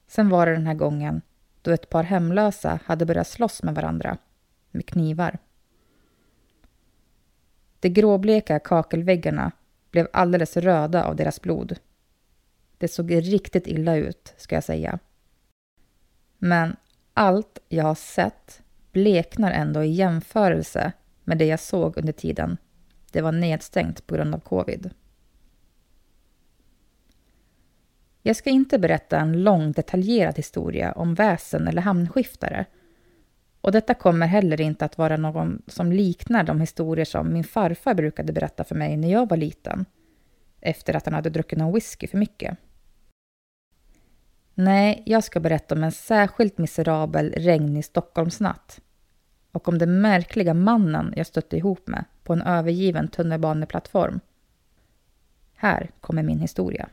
Sen 0.08 0.29
var 0.29 0.46
det 0.46 0.51
den 0.51 0.67
här 0.67 0.74
gången 0.74 1.22
då 1.62 1.72
ett 1.72 1.89
par 1.89 2.03
hemlösa 2.03 2.79
hade 2.86 3.05
börjat 3.05 3.27
slåss 3.27 3.63
med 3.63 3.75
varandra 3.75 4.17
med 4.72 4.86
knivar. 4.86 5.38
De 7.79 7.89
gråbleka 7.89 8.60
kakelväggarna 8.60 9.51
blev 9.91 10.07
alldeles 10.13 10.57
röda 10.57 11.03
av 11.03 11.15
deras 11.15 11.41
blod. 11.41 11.75
Det 12.77 12.88
såg 12.88 13.12
riktigt 13.12 13.67
illa 13.67 13.95
ut, 13.95 14.33
ska 14.38 14.55
jag 14.55 14.63
säga. 14.63 15.00
Men 16.38 16.75
allt 17.13 17.60
jag 17.69 17.83
har 17.83 17.95
sett 17.95 18.62
bleknar 18.91 19.51
ändå 19.51 19.83
i 19.83 19.91
jämförelse 19.91 20.91
med 21.24 21.38
det 21.38 21.45
jag 21.45 21.60
såg 21.60 21.98
under 21.98 22.13
tiden 22.13 22.57
det 23.12 23.21
var 23.21 23.31
nedstängt 23.31 24.07
på 24.07 24.15
grund 24.15 24.36
av 24.36 24.39
covid. 24.39 24.89
Jag 28.21 28.36
ska 28.36 28.50
inte 28.50 28.79
berätta 28.79 29.19
en 29.19 29.43
lång 29.43 29.71
detaljerad 29.71 30.38
historia 30.38 30.91
om 30.91 31.15
väsen 31.15 31.67
eller 31.67 31.81
hamnskiftare. 31.81 32.65
Och 33.62 33.72
detta 33.72 33.94
kommer 33.94 34.27
heller 34.27 34.62
inte 34.62 34.86
att 34.86 34.98
vara 34.98 35.18
någon 35.18 35.62
som 35.68 35.91
liknar 35.91 36.44
de 36.44 36.62
historier 36.62 37.06
som 37.06 37.34
min 37.34 37.44
farfar 37.44 37.94
brukade 37.94 38.34
berätta 38.34 38.63
för 38.63 38.75
mig 38.75 38.98
när 38.98 39.12
jag 39.12 39.30
var 39.30 39.38
liten. 39.38 39.86
Efter 40.62 40.96
att 40.96 41.06
han 41.06 41.13
hade 41.13 41.30
druckit 41.30 41.60
någon 41.60 41.74
whisky 41.74 42.08
för 42.08 42.18
mycket. 42.18 42.58
Nej, 44.53 45.03
jag 45.06 45.24
ska 45.24 45.39
berätta 45.39 45.75
om 45.75 45.84
en 45.84 45.91
särskilt 45.91 46.58
miserabel 46.58 47.34
regnig 47.38 47.86
Stockholmsnatt. 47.86 48.82
Och 49.51 49.68
om 49.68 49.77
den 49.77 50.01
märkliga 50.01 50.53
mannen 50.53 51.13
jag 51.18 51.27
stötte 51.27 51.58
ihop 51.58 51.88
med 51.88 52.06
på 52.24 52.34
en 52.34 52.41
övergiven 52.41 53.08
tunnelbaneplattform. 53.08 54.20
Här 55.53 55.91
kommer 56.01 56.24
min 56.24 56.39
historia. 56.39 56.89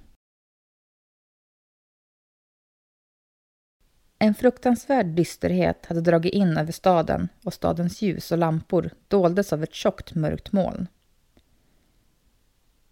En 4.18 4.34
fruktansvärd 4.34 5.06
dysterhet 5.06 5.86
hade 5.86 6.00
dragit 6.00 6.34
in 6.34 6.56
över 6.56 6.72
staden 6.72 7.28
och 7.44 7.54
stadens 7.54 8.02
ljus 8.02 8.32
och 8.32 8.38
lampor 8.38 8.90
doldes 9.08 9.52
av 9.52 9.62
ett 9.62 9.74
tjockt 9.74 10.14
mörkt 10.14 10.52
moln. 10.52 10.86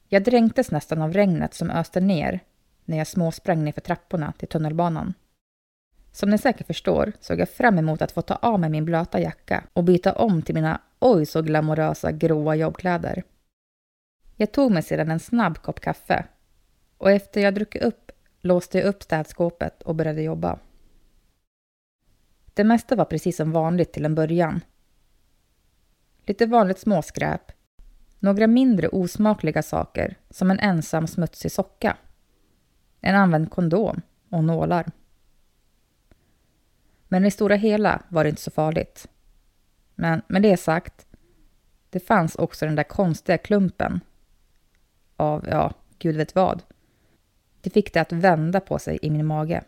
Jag 0.08 0.24
dränktes 0.24 0.70
nästan 0.70 1.02
av 1.02 1.12
regnet 1.12 1.54
som 1.54 1.70
öste 1.70 2.00
ner 2.00 2.40
när 2.84 2.98
jag 2.98 3.06
småsprang 3.06 3.64
nerför 3.64 3.80
trapporna 3.80 4.32
till 4.32 4.48
tunnelbanan. 4.48 5.14
Som 6.12 6.30
ni 6.30 6.38
säkert 6.38 6.66
förstår 6.66 7.12
såg 7.20 7.40
jag 7.40 7.50
fram 7.50 7.78
emot 7.78 8.02
att 8.02 8.12
få 8.12 8.22
ta 8.22 8.34
av 8.34 8.60
mig 8.60 8.70
min 8.70 8.84
blöta 8.84 9.20
jacka 9.20 9.64
och 9.72 9.84
byta 9.84 10.12
om 10.12 10.42
till 10.42 10.54
mina 10.54 10.80
oj 10.98 11.26
så 11.26 11.42
glamorösa 11.42 12.12
gråa 12.12 12.54
jobbkläder. 12.54 13.22
Jag 14.36 14.52
tog 14.52 14.72
mig 14.72 14.82
sedan 14.82 15.10
en 15.10 15.20
snabb 15.20 15.58
kopp 15.58 15.80
kaffe 15.80 16.26
och 16.98 17.10
efter 17.10 17.40
jag 17.40 17.54
druckit 17.54 17.82
upp 17.82 18.12
låste 18.40 18.78
jag 18.78 18.86
upp 18.86 19.02
städskåpet 19.02 19.82
och 19.82 19.94
började 19.94 20.22
jobba. 20.22 20.58
Det 22.56 22.64
mesta 22.64 22.96
var 22.96 23.04
precis 23.04 23.36
som 23.36 23.52
vanligt 23.52 23.92
till 23.92 24.04
en 24.04 24.14
början. 24.14 24.60
Lite 26.26 26.46
vanligt 26.46 26.78
småskräp, 26.78 27.52
några 28.18 28.46
mindre 28.46 28.88
osmakliga 28.88 29.62
saker 29.62 30.16
som 30.30 30.50
en 30.50 30.58
ensam 30.58 31.06
smutsig 31.06 31.52
socka, 31.52 31.96
en 33.00 33.14
använd 33.14 33.50
kondom 33.50 34.02
och 34.30 34.44
nålar. 34.44 34.90
Men 37.08 37.24
i 37.24 37.30
stora 37.30 37.54
hela 37.54 38.02
var 38.08 38.24
det 38.24 38.30
inte 38.30 38.42
så 38.42 38.50
farligt. 38.50 39.08
Men 39.94 40.22
med 40.28 40.42
det 40.42 40.56
sagt, 40.56 41.06
det 41.90 42.00
fanns 42.00 42.36
också 42.36 42.66
den 42.66 42.74
där 42.74 42.84
konstiga 42.84 43.38
klumpen 43.38 44.00
av, 45.16 45.48
ja, 45.50 45.72
gud 45.98 46.16
vet 46.16 46.34
vad. 46.34 46.62
Det 47.60 47.70
fick 47.70 47.94
det 47.94 48.00
att 48.00 48.12
vända 48.12 48.60
på 48.60 48.78
sig 48.78 48.98
i 49.02 49.10
min 49.10 49.26
mage. 49.26 49.64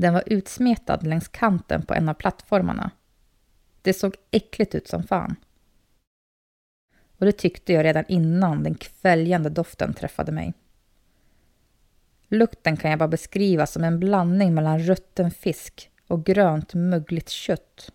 Den 0.00 0.14
var 0.14 0.22
utsmetad 0.26 1.02
längs 1.02 1.28
kanten 1.28 1.82
på 1.82 1.94
en 1.94 2.08
av 2.08 2.14
plattformarna. 2.14 2.90
Det 3.82 3.92
såg 3.92 4.16
äckligt 4.30 4.74
ut 4.74 4.88
som 4.88 5.02
fan. 5.02 5.36
Och 7.18 7.26
det 7.26 7.32
tyckte 7.32 7.72
jag 7.72 7.84
redan 7.84 8.04
innan 8.08 8.62
den 8.62 8.74
kväljande 8.74 9.50
doften 9.50 9.94
träffade 9.94 10.32
mig. 10.32 10.54
Lukten 12.28 12.76
kan 12.76 12.90
jag 12.90 12.98
bara 12.98 13.08
beskriva 13.08 13.66
som 13.66 13.84
en 13.84 14.00
blandning 14.00 14.54
mellan 14.54 14.78
rutten 14.78 15.30
fisk 15.30 15.90
och 16.06 16.24
grönt 16.24 16.74
mögligt 16.74 17.28
kött. 17.28 17.92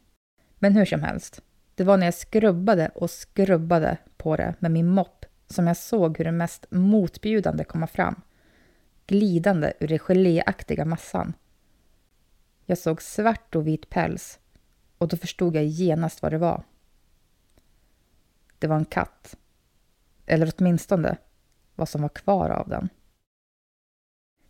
Men 0.59 0.75
hur 0.75 0.85
som 0.85 1.03
helst, 1.03 1.41
det 1.75 1.83
var 1.83 1.97
när 1.97 2.07
jag 2.07 2.13
skrubbade 2.13 2.91
och 2.95 3.09
skrubbade 3.09 3.97
på 4.17 4.35
det 4.35 4.55
med 4.59 4.71
min 4.71 4.87
mopp 4.87 5.25
som 5.47 5.67
jag 5.67 5.77
såg 5.77 6.17
hur 6.17 6.25
det 6.25 6.31
mest 6.31 6.65
motbjudande 6.69 7.63
komma 7.63 7.87
fram, 7.87 8.21
glidande 9.07 9.73
ur 9.79 9.87
den 9.87 9.99
geléaktiga 9.99 10.85
massan. 10.85 11.33
Jag 12.65 12.77
såg 12.77 13.01
svart 13.01 13.55
och 13.55 13.67
vit 13.67 13.89
päls 13.89 14.39
och 14.97 15.07
då 15.07 15.17
förstod 15.17 15.55
jag 15.55 15.65
genast 15.65 16.21
vad 16.21 16.31
det 16.31 16.37
var. 16.37 16.63
Det 18.59 18.67
var 18.67 18.75
en 18.75 18.85
katt. 18.85 19.37
Eller 20.25 20.53
åtminstone 20.57 21.17
vad 21.75 21.89
som 21.89 22.01
var 22.01 22.09
kvar 22.09 22.49
av 22.49 22.69
den. 22.69 22.89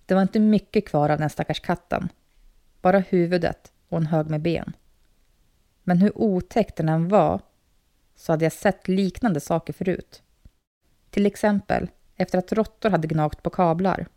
Det 0.05 0.15
var 0.15 0.21
inte 0.21 0.39
mycket 0.39 0.87
kvar 0.87 1.09
av 1.09 1.19
den 1.19 1.29
stackars 1.29 1.59
katten. 1.59 2.09
Bara 2.81 2.99
huvudet 2.99 3.73
och 3.89 3.97
en 3.97 4.05
hög 4.05 4.29
med 4.29 4.41
ben. 4.41 4.73
Men 5.83 5.97
hur 5.97 6.17
otäck 6.17 6.75
den 6.75 6.89
än 6.89 7.07
var 7.07 7.41
så 8.15 8.33
hade 8.33 8.45
jag 8.45 8.53
sett 8.53 8.87
liknande 8.87 9.39
saker 9.39 9.73
förut. 9.73 10.23
Till 11.09 11.25
exempel 11.25 11.89
efter 12.15 12.37
att 12.37 12.53
råttor 12.53 12.89
hade 12.89 13.07
gnagt 13.07 13.43
på 13.43 13.49
kablar. 13.49 14.07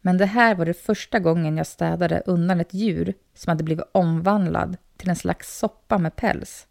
Men 0.00 0.18
det 0.18 0.26
här 0.26 0.54
var 0.54 0.66
det 0.66 0.74
första 0.74 1.18
gången 1.18 1.56
jag 1.56 1.66
städade 1.66 2.22
undan 2.26 2.60
ett 2.60 2.74
djur 2.74 3.14
som 3.34 3.50
hade 3.50 3.64
blivit 3.64 3.88
omvandlad 3.92 4.76
till 4.96 5.08
en 5.08 5.16
slags 5.16 5.58
soppa 5.58 5.98
med 5.98 6.16
päls. 6.16 6.66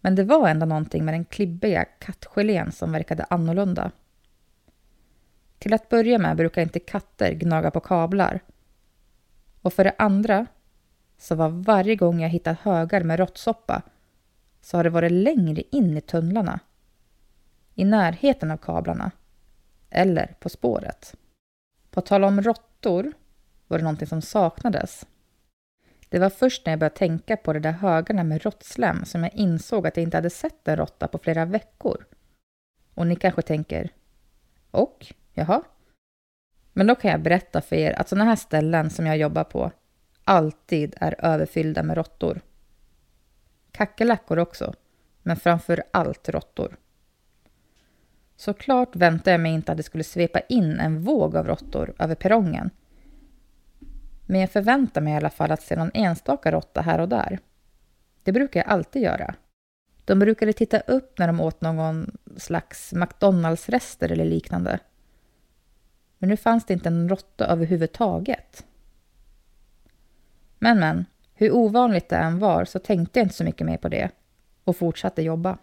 Men 0.00 0.14
det 0.14 0.24
var 0.24 0.48
ändå 0.48 0.66
någonting 0.66 1.04
med 1.04 1.14
den 1.14 1.24
klibbiga 1.24 1.84
kattgelén 1.84 2.72
som 2.72 2.92
verkade 2.92 3.26
annorlunda. 3.30 3.90
Till 5.58 5.74
att 5.74 5.88
börja 5.88 6.18
med 6.18 6.36
brukar 6.36 6.62
inte 6.62 6.80
katter 6.80 7.32
gnaga 7.32 7.70
på 7.70 7.80
kablar. 7.80 8.40
Och 9.62 9.72
för 9.72 9.84
det 9.84 9.94
andra 9.98 10.46
så 11.18 11.34
var 11.34 11.48
varje 11.48 11.96
gång 11.96 12.20
jag 12.20 12.28
hittat 12.28 12.58
högar 12.58 13.02
med 13.02 13.18
råttsoppa 13.18 13.82
så 14.60 14.76
har 14.76 14.84
det 14.84 14.90
varit 14.90 15.12
längre 15.12 15.62
in 15.70 15.96
i 15.96 16.00
tunnlarna. 16.00 16.60
I 17.74 17.84
närheten 17.84 18.50
av 18.50 18.56
kablarna. 18.56 19.10
Eller 19.90 20.36
på 20.40 20.48
spåret. 20.48 21.14
På 21.96 22.02
tal 22.02 22.24
om 22.24 22.42
råttor 22.42 23.12
var 23.66 23.78
det 23.78 23.84
någonting 23.84 24.08
som 24.08 24.22
saknades. 24.22 25.06
Det 26.08 26.18
var 26.18 26.30
först 26.30 26.66
när 26.66 26.72
jag 26.72 26.80
började 26.80 26.96
tänka 26.96 27.36
på 27.36 27.52
de 27.52 27.60
där 27.60 27.72
högarna 27.72 28.24
med 28.24 28.42
råttslem 28.42 29.04
som 29.04 29.22
jag 29.22 29.34
insåg 29.34 29.86
att 29.86 29.96
jag 29.96 30.04
inte 30.04 30.16
hade 30.16 30.30
sett 30.30 30.68
en 30.68 30.76
råtta 30.76 31.08
på 31.08 31.18
flera 31.18 31.44
veckor. 31.44 32.04
Och 32.94 33.06
ni 33.06 33.16
kanske 33.16 33.42
tänker, 33.42 33.90
och? 34.70 35.06
Jaha? 35.32 35.62
Men 36.72 36.86
då 36.86 36.94
kan 36.94 37.10
jag 37.10 37.22
berätta 37.22 37.60
för 37.60 37.76
er 37.76 37.92
att 37.92 38.08
sådana 38.08 38.24
här 38.24 38.36
ställen 38.36 38.90
som 38.90 39.06
jag 39.06 39.16
jobbar 39.16 39.44
på 39.44 39.72
alltid 40.24 40.94
är 41.00 41.24
överfyllda 41.24 41.82
med 41.82 41.96
råttor. 41.96 42.40
Kackerlackor 43.70 44.38
också, 44.38 44.74
men 45.22 45.36
framför 45.36 45.82
allt 45.90 46.28
råttor. 46.28 46.76
Såklart 48.36 48.96
väntade 48.96 49.30
jag 49.30 49.40
mig 49.40 49.52
inte 49.52 49.72
att 49.72 49.78
det 49.78 49.82
skulle 49.82 50.04
svepa 50.04 50.40
in 50.40 50.80
en 50.80 51.00
våg 51.00 51.36
av 51.36 51.46
råttor 51.46 51.94
över 51.98 52.14
perrongen. 52.14 52.70
Men 54.26 54.40
jag 54.40 54.50
förväntar 54.50 55.00
mig 55.00 55.12
i 55.12 55.16
alla 55.16 55.30
fall 55.30 55.50
att 55.52 55.62
se 55.62 55.76
någon 55.76 55.90
enstaka 55.94 56.52
råtta 56.52 56.80
här 56.80 56.98
och 56.98 57.08
där. 57.08 57.38
Det 58.22 58.32
brukar 58.32 58.60
jag 58.60 58.68
alltid 58.68 59.02
göra. 59.02 59.34
De 60.04 60.18
brukade 60.18 60.52
titta 60.52 60.80
upp 60.80 61.18
när 61.18 61.26
de 61.26 61.40
åt 61.40 61.60
någon 61.60 62.16
slags 62.36 62.92
McDonalds-rester 62.92 64.12
eller 64.12 64.24
liknande. 64.24 64.78
Men 66.18 66.28
nu 66.28 66.36
fanns 66.36 66.64
det 66.64 66.74
inte 66.74 66.88
en 66.88 67.08
råtta 67.08 67.46
överhuvudtaget. 67.46 68.66
Men 70.58 70.78
men, 70.78 71.04
hur 71.34 71.52
ovanligt 71.52 72.08
det 72.08 72.16
än 72.16 72.38
var 72.38 72.64
så 72.64 72.78
tänkte 72.78 73.18
jag 73.18 73.24
inte 73.24 73.34
så 73.34 73.44
mycket 73.44 73.66
mer 73.66 73.76
på 73.76 73.88
det 73.88 74.10
och 74.64 74.76
fortsatte 74.76 75.22
jobba. 75.22 75.58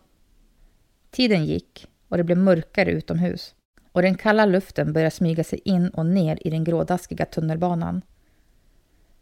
Tiden 1.12 1.45
gick 1.45 1.88
och 2.13 2.17
det 2.17 2.23
blev 2.23 2.38
mörkare 2.38 2.91
utomhus. 2.91 3.56
Och 3.91 4.02
den 4.02 4.15
kalla 4.15 4.45
luften 4.45 4.93
började 4.93 5.12
smyga 5.12 5.43
sig 5.43 5.60
in 5.65 5.89
och 5.89 6.06
ner 6.06 6.47
i 6.47 6.49
den 6.49 6.63
grådaskiga 6.63 7.26
tunnelbanan. 7.26 8.02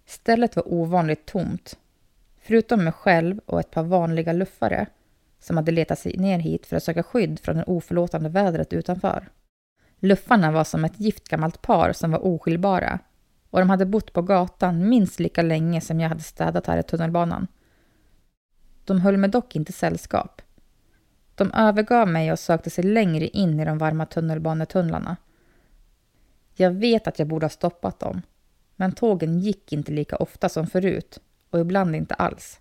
Stället 0.06 0.56
var 0.56 0.74
ovanligt 0.74 1.26
tomt. 1.26 1.78
Förutom 2.42 2.84
mig 2.84 2.94
själv 2.94 3.40
och 3.46 3.60
ett 3.60 3.72
par 3.72 3.84
vanliga 3.84 4.34
luffare 4.34 4.86
som 5.40 5.58
hade 5.58 5.72
letat 5.72 6.00
sig 6.00 6.18
ner 6.18 6.40
hit 6.40 6.66
för 6.66 6.78
att 6.78 6.84
söka 6.84 7.04
skydd 7.04 7.40
från 7.40 7.58
det 7.58 7.64
oförlåtande 7.64 8.30
vädret 8.30 8.74
utanför. 8.74 9.30
Luffarna 10.00 10.52
var 10.52 10.64
som 10.64 10.86
ett 10.86 11.00
gift 11.00 11.30
gammalt 11.30 11.62
par 11.62 11.94
som 11.94 12.12
var 12.12 12.26
oskiljbara 12.26 13.00
och 13.50 13.60
de 13.60 13.70
hade 13.70 13.86
bott 13.86 14.14
på 14.14 14.22
gatan 14.22 14.90
minst 14.90 15.20
lika 15.20 15.42
länge 15.42 15.82
som 15.82 16.00
jag 16.00 16.10
hade 16.10 16.24
städat 16.24 16.68
här 16.68 16.78
i 16.78 16.84
tunnelbanan. 16.84 17.48
De 18.86 19.02
höll 19.02 19.18
mig 19.18 19.30
dock 19.30 19.56
inte 19.56 19.74
sällskap. 19.74 20.42
De 21.36 21.52
övergav 21.54 22.08
mig 22.08 22.32
och 22.32 22.40
sökte 22.40 22.70
sig 22.70 22.84
längre 22.84 23.28
in 23.28 23.60
i 23.60 23.66
de 23.66 23.78
varma 23.78 24.06
tunnelbanetunnlarna. 24.06 25.18
Jag 26.56 26.72
vet 26.72 27.08
att 27.08 27.20
jag 27.20 27.28
borde 27.28 27.46
ha 27.46 27.50
stoppat 27.50 28.00
dem, 28.00 28.22
men 28.76 28.92
tågen 28.92 29.40
gick 29.40 29.74
inte 29.74 29.92
lika 29.92 30.16
ofta 30.16 30.50
som 30.50 30.68
förut 30.68 31.20
och 31.50 31.60
ibland 31.60 31.96
inte 31.96 32.14
alls. 32.14 32.60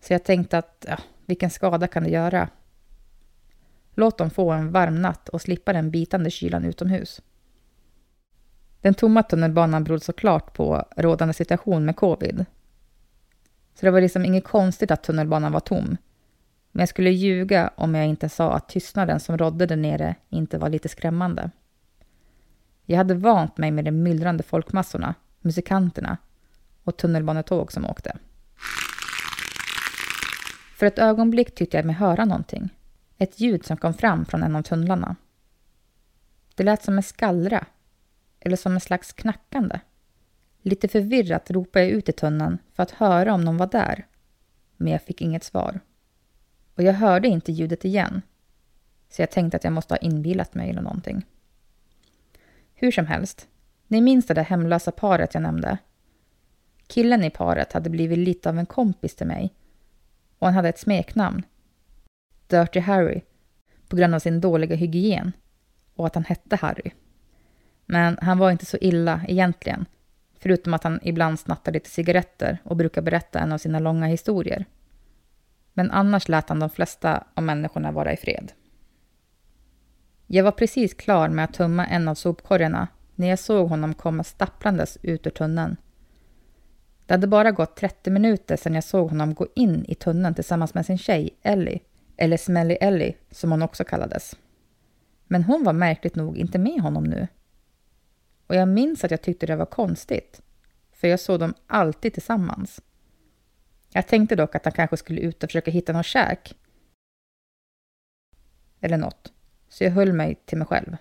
Så 0.00 0.12
jag 0.12 0.24
tänkte 0.24 0.58
att, 0.58 0.86
ja, 0.88 0.98
vilken 1.26 1.50
skada 1.50 1.86
kan 1.86 2.02
det 2.02 2.10
göra? 2.10 2.48
Låt 3.94 4.18
dem 4.18 4.30
få 4.30 4.50
en 4.50 4.72
varm 4.72 5.02
natt 5.02 5.28
och 5.28 5.42
slippa 5.42 5.72
den 5.72 5.90
bitande 5.90 6.30
kylan 6.30 6.64
utomhus. 6.64 7.22
Den 8.80 8.94
tomma 8.94 9.22
tunnelbanan 9.22 9.84
berodde 9.84 10.04
såklart 10.04 10.52
på 10.54 10.84
rådande 10.96 11.34
situation 11.34 11.84
med 11.84 11.96
covid. 11.96 12.44
Så 13.74 13.86
det 13.86 13.90
var 13.90 14.00
liksom 14.00 14.24
inget 14.24 14.44
konstigt 14.44 14.90
att 14.90 15.02
tunnelbanan 15.02 15.52
var 15.52 15.60
tom. 15.60 15.96
Men 16.76 16.80
jag 16.80 16.88
skulle 16.88 17.10
ljuga 17.10 17.70
om 17.74 17.94
jag 17.94 18.06
inte 18.06 18.28
sa 18.28 18.52
att 18.52 18.68
tystnaden 18.68 19.20
som 19.20 19.38
rådde 19.38 19.66
där 19.66 19.76
nere 19.76 20.14
inte 20.28 20.58
var 20.58 20.68
lite 20.68 20.88
skrämmande. 20.88 21.50
Jag 22.84 22.96
hade 22.96 23.14
vant 23.14 23.58
mig 23.58 23.70
med 23.70 23.84
de 23.84 23.90
myllrande 23.90 24.42
folkmassorna, 24.42 25.14
musikanterna 25.40 26.18
och 26.84 26.96
tunnelbanetåg 26.96 27.72
som 27.72 27.84
åkte. 27.84 28.16
För 30.76 30.86
ett 30.86 30.98
ögonblick 30.98 31.54
tyckte 31.54 31.76
jag 31.76 31.86
mig 31.86 31.94
höra 31.94 32.24
någonting. 32.24 32.68
Ett 33.18 33.40
ljud 33.40 33.64
som 33.64 33.76
kom 33.76 33.94
fram 33.94 34.24
från 34.24 34.42
en 34.42 34.56
av 34.56 34.62
tunnlarna. 34.62 35.16
Det 36.54 36.62
lät 36.62 36.82
som 36.82 36.96
en 36.96 37.02
skallra, 37.02 37.66
eller 38.40 38.56
som 38.56 38.72
en 38.72 38.80
slags 38.80 39.12
knackande. 39.12 39.80
Lite 40.62 40.88
förvirrat 40.88 41.50
ropade 41.50 41.84
jag 41.84 41.92
ut 41.92 42.08
i 42.08 42.12
tunneln 42.12 42.58
för 42.74 42.82
att 42.82 42.90
höra 42.90 43.34
om 43.34 43.44
någon 43.44 43.56
var 43.56 43.66
där, 43.66 44.06
men 44.76 44.92
jag 44.92 45.02
fick 45.02 45.22
inget 45.22 45.44
svar. 45.44 45.80
Och 46.76 46.82
jag 46.82 46.92
hörde 46.92 47.28
inte 47.28 47.52
ljudet 47.52 47.84
igen, 47.84 48.22
så 49.08 49.22
jag 49.22 49.30
tänkte 49.30 49.56
att 49.56 49.64
jag 49.64 49.72
måste 49.72 49.94
ha 49.94 49.98
inbillat 49.98 50.54
mig 50.54 50.70
eller 50.70 50.82
någonting. 50.82 51.26
Hur 52.74 52.92
som 52.92 53.06
helst, 53.06 53.48
ni 53.86 54.00
minns 54.00 54.26
det 54.26 54.34
där 54.34 54.44
hemlösa 54.44 54.90
paret 54.90 55.34
jag 55.34 55.42
nämnde? 55.42 55.78
Killen 56.86 57.24
i 57.24 57.30
paret 57.30 57.72
hade 57.72 57.90
blivit 57.90 58.18
lite 58.18 58.48
av 58.48 58.58
en 58.58 58.66
kompis 58.66 59.14
till 59.14 59.26
mig 59.26 59.54
och 60.38 60.46
han 60.46 60.54
hade 60.54 60.68
ett 60.68 60.78
smeknamn. 60.78 61.42
Dirty 62.46 62.80
Harry, 62.80 63.20
på 63.88 63.96
grund 63.96 64.14
av 64.14 64.18
sin 64.18 64.40
dåliga 64.40 64.76
hygien 64.76 65.32
och 65.94 66.06
att 66.06 66.14
han 66.14 66.24
hette 66.24 66.56
Harry. 66.56 66.90
Men 67.86 68.18
han 68.22 68.38
var 68.38 68.50
inte 68.50 68.66
så 68.66 68.76
illa 68.80 69.20
egentligen, 69.28 69.86
förutom 70.38 70.74
att 70.74 70.84
han 70.84 71.00
ibland 71.02 71.40
snattade 71.40 71.76
lite 71.76 71.90
cigaretter 71.90 72.58
och 72.64 72.76
brukar 72.76 73.02
berätta 73.02 73.40
en 73.40 73.52
av 73.52 73.58
sina 73.58 73.78
långa 73.78 74.06
historier. 74.06 74.64
Men 75.78 75.90
annars 75.90 76.28
lät 76.28 76.48
han 76.48 76.58
de 76.60 76.70
flesta 76.70 77.24
av 77.34 77.42
människorna 77.42 77.92
vara 77.92 78.12
i 78.12 78.16
fred. 78.16 78.52
Jag 80.26 80.44
var 80.44 80.52
precis 80.52 80.94
klar 80.94 81.28
med 81.28 81.44
att 81.44 81.54
tömma 81.54 81.86
en 81.86 82.08
av 82.08 82.14
sopkorgarna 82.14 82.88
när 83.14 83.28
jag 83.28 83.38
såg 83.38 83.68
honom 83.68 83.94
komma 83.94 84.24
stapplandes 84.24 84.98
ut 85.02 85.26
ur 85.26 85.30
tunneln. 85.30 85.76
Det 87.06 87.14
hade 87.14 87.26
bara 87.26 87.50
gått 87.50 87.76
30 87.76 88.10
minuter 88.10 88.56
sedan 88.56 88.74
jag 88.74 88.84
såg 88.84 89.08
honom 89.08 89.34
gå 89.34 89.46
in 89.54 89.84
i 89.88 89.94
tunneln 89.94 90.34
tillsammans 90.34 90.74
med 90.74 90.86
sin 90.86 90.98
tjej 90.98 91.30
Ellie, 91.42 91.80
eller 92.16 92.36
Smelly 92.36 92.74
Ellie 92.74 93.14
som 93.30 93.50
hon 93.50 93.62
också 93.62 93.84
kallades. 93.84 94.36
Men 95.26 95.44
hon 95.44 95.64
var 95.64 95.72
märkligt 95.72 96.14
nog 96.14 96.38
inte 96.38 96.58
med 96.58 96.80
honom 96.80 97.04
nu. 97.04 97.28
Och 98.46 98.54
jag 98.54 98.68
minns 98.68 99.04
att 99.04 99.10
jag 99.10 99.22
tyckte 99.22 99.46
det 99.46 99.56
var 99.56 99.66
konstigt, 99.66 100.42
för 100.92 101.08
jag 101.08 101.20
såg 101.20 101.40
dem 101.40 101.54
alltid 101.66 102.12
tillsammans. 102.12 102.80
Jag 103.96 104.06
tänkte 104.06 104.36
dock 104.36 104.54
att 104.54 104.64
han 104.64 104.72
kanske 104.72 104.96
skulle 104.96 105.20
ut 105.20 105.42
och 105.42 105.48
försöka 105.48 105.70
hitta 105.70 105.92
något 105.92 106.06
käk. 106.06 106.54
Eller 108.80 108.96
något. 108.96 109.32
Så 109.68 109.84
jag 109.84 109.90
höll 109.90 110.12
mig 110.12 110.34
till 110.44 110.58
mig 110.58 110.66
själv. 110.66 110.96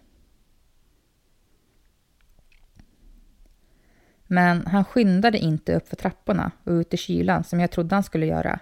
Men 4.23 4.67
han 4.67 4.85
skyndade 4.85 5.37
inte 5.37 5.75
upp 5.75 5.87
för 5.87 5.95
trapporna 5.95 6.51
och 6.63 6.71
ut 6.71 6.93
i 6.93 6.97
kylan 6.97 7.43
som 7.43 7.59
jag 7.59 7.71
trodde 7.71 7.95
han 7.95 8.03
skulle 8.03 8.25
göra. 8.25 8.59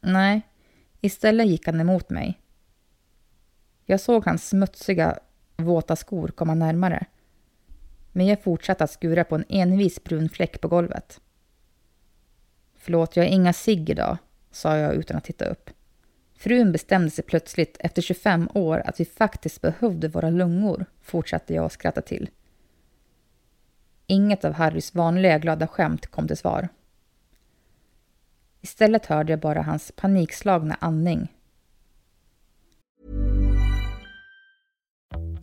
Nej, 0.00 0.42
istället 1.00 1.46
gick 1.46 1.66
han 1.66 1.80
emot 1.80 2.10
mig. 2.10 2.40
Jag 3.84 4.00
såg 4.00 4.24
hans 4.24 4.48
smutsiga, 4.48 5.18
våta 5.56 5.96
skor 5.96 6.28
komma 6.28 6.54
närmare. 6.54 7.06
Men 8.12 8.26
jag 8.26 8.42
fortsatte 8.42 8.84
att 8.84 8.90
skura 8.90 9.24
på 9.24 9.34
en 9.34 9.44
envis 9.48 10.04
brun 10.04 10.28
fläck 10.28 10.60
på 10.60 10.68
golvet. 10.68 11.20
Förlåt, 12.82 13.16
jag 13.16 13.24
har 13.24 13.28
inga 13.28 13.52
cigg 13.52 13.90
idag, 13.90 14.18
sa 14.50 14.76
jag 14.76 14.94
utan 14.94 15.16
att 15.16 15.24
titta 15.24 15.44
upp. 15.44 15.70
Frun 16.34 16.72
bestämde 16.72 17.10
sig 17.10 17.24
plötsligt 17.24 17.76
efter 17.80 18.02
25 18.02 18.48
år 18.54 18.82
att 18.86 19.00
vi 19.00 19.04
faktiskt 19.04 19.60
behövde 19.60 20.08
våra 20.08 20.30
lungor, 20.30 20.84
fortsatte 21.02 21.54
jag 21.54 21.64
att 21.64 21.72
skratta 21.72 22.02
till. 22.02 22.30
Inget 24.06 24.44
av 24.44 24.52
Harrys 24.52 24.94
vanliga 24.94 25.38
glada 25.38 25.66
skämt 25.66 26.06
kom 26.06 26.26
till 26.26 26.36
svar. 26.36 26.68
Istället 28.60 29.06
hörde 29.06 29.32
jag 29.32 29.40
bara 29.40 29.62
hans 29.62 29.92
panikslagna 29.96 30.76
andning. 30.80 31.28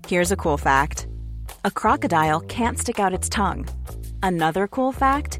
Here's 0.08 0.34
a 0.34 0.38
cool 0.38 0.58
fact. 0.58 1.08
A 1.62 1.70
crocodile 1.76 2.40
can't 2.48 2.78
stick 2.78 3.00
out 3.00 3.20
its 3.20 3.30
tongue. 3.30 3.66
Another 4.22 4.68
cool 4.68 4.94
fact, 4.94 5.40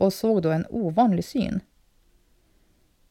och 0.00 0.12
såg 0.12 0.42
då 0.42 0.50
en 0.50 0.66
ovanlig 0.70 1.24
syn. 1.24 1.60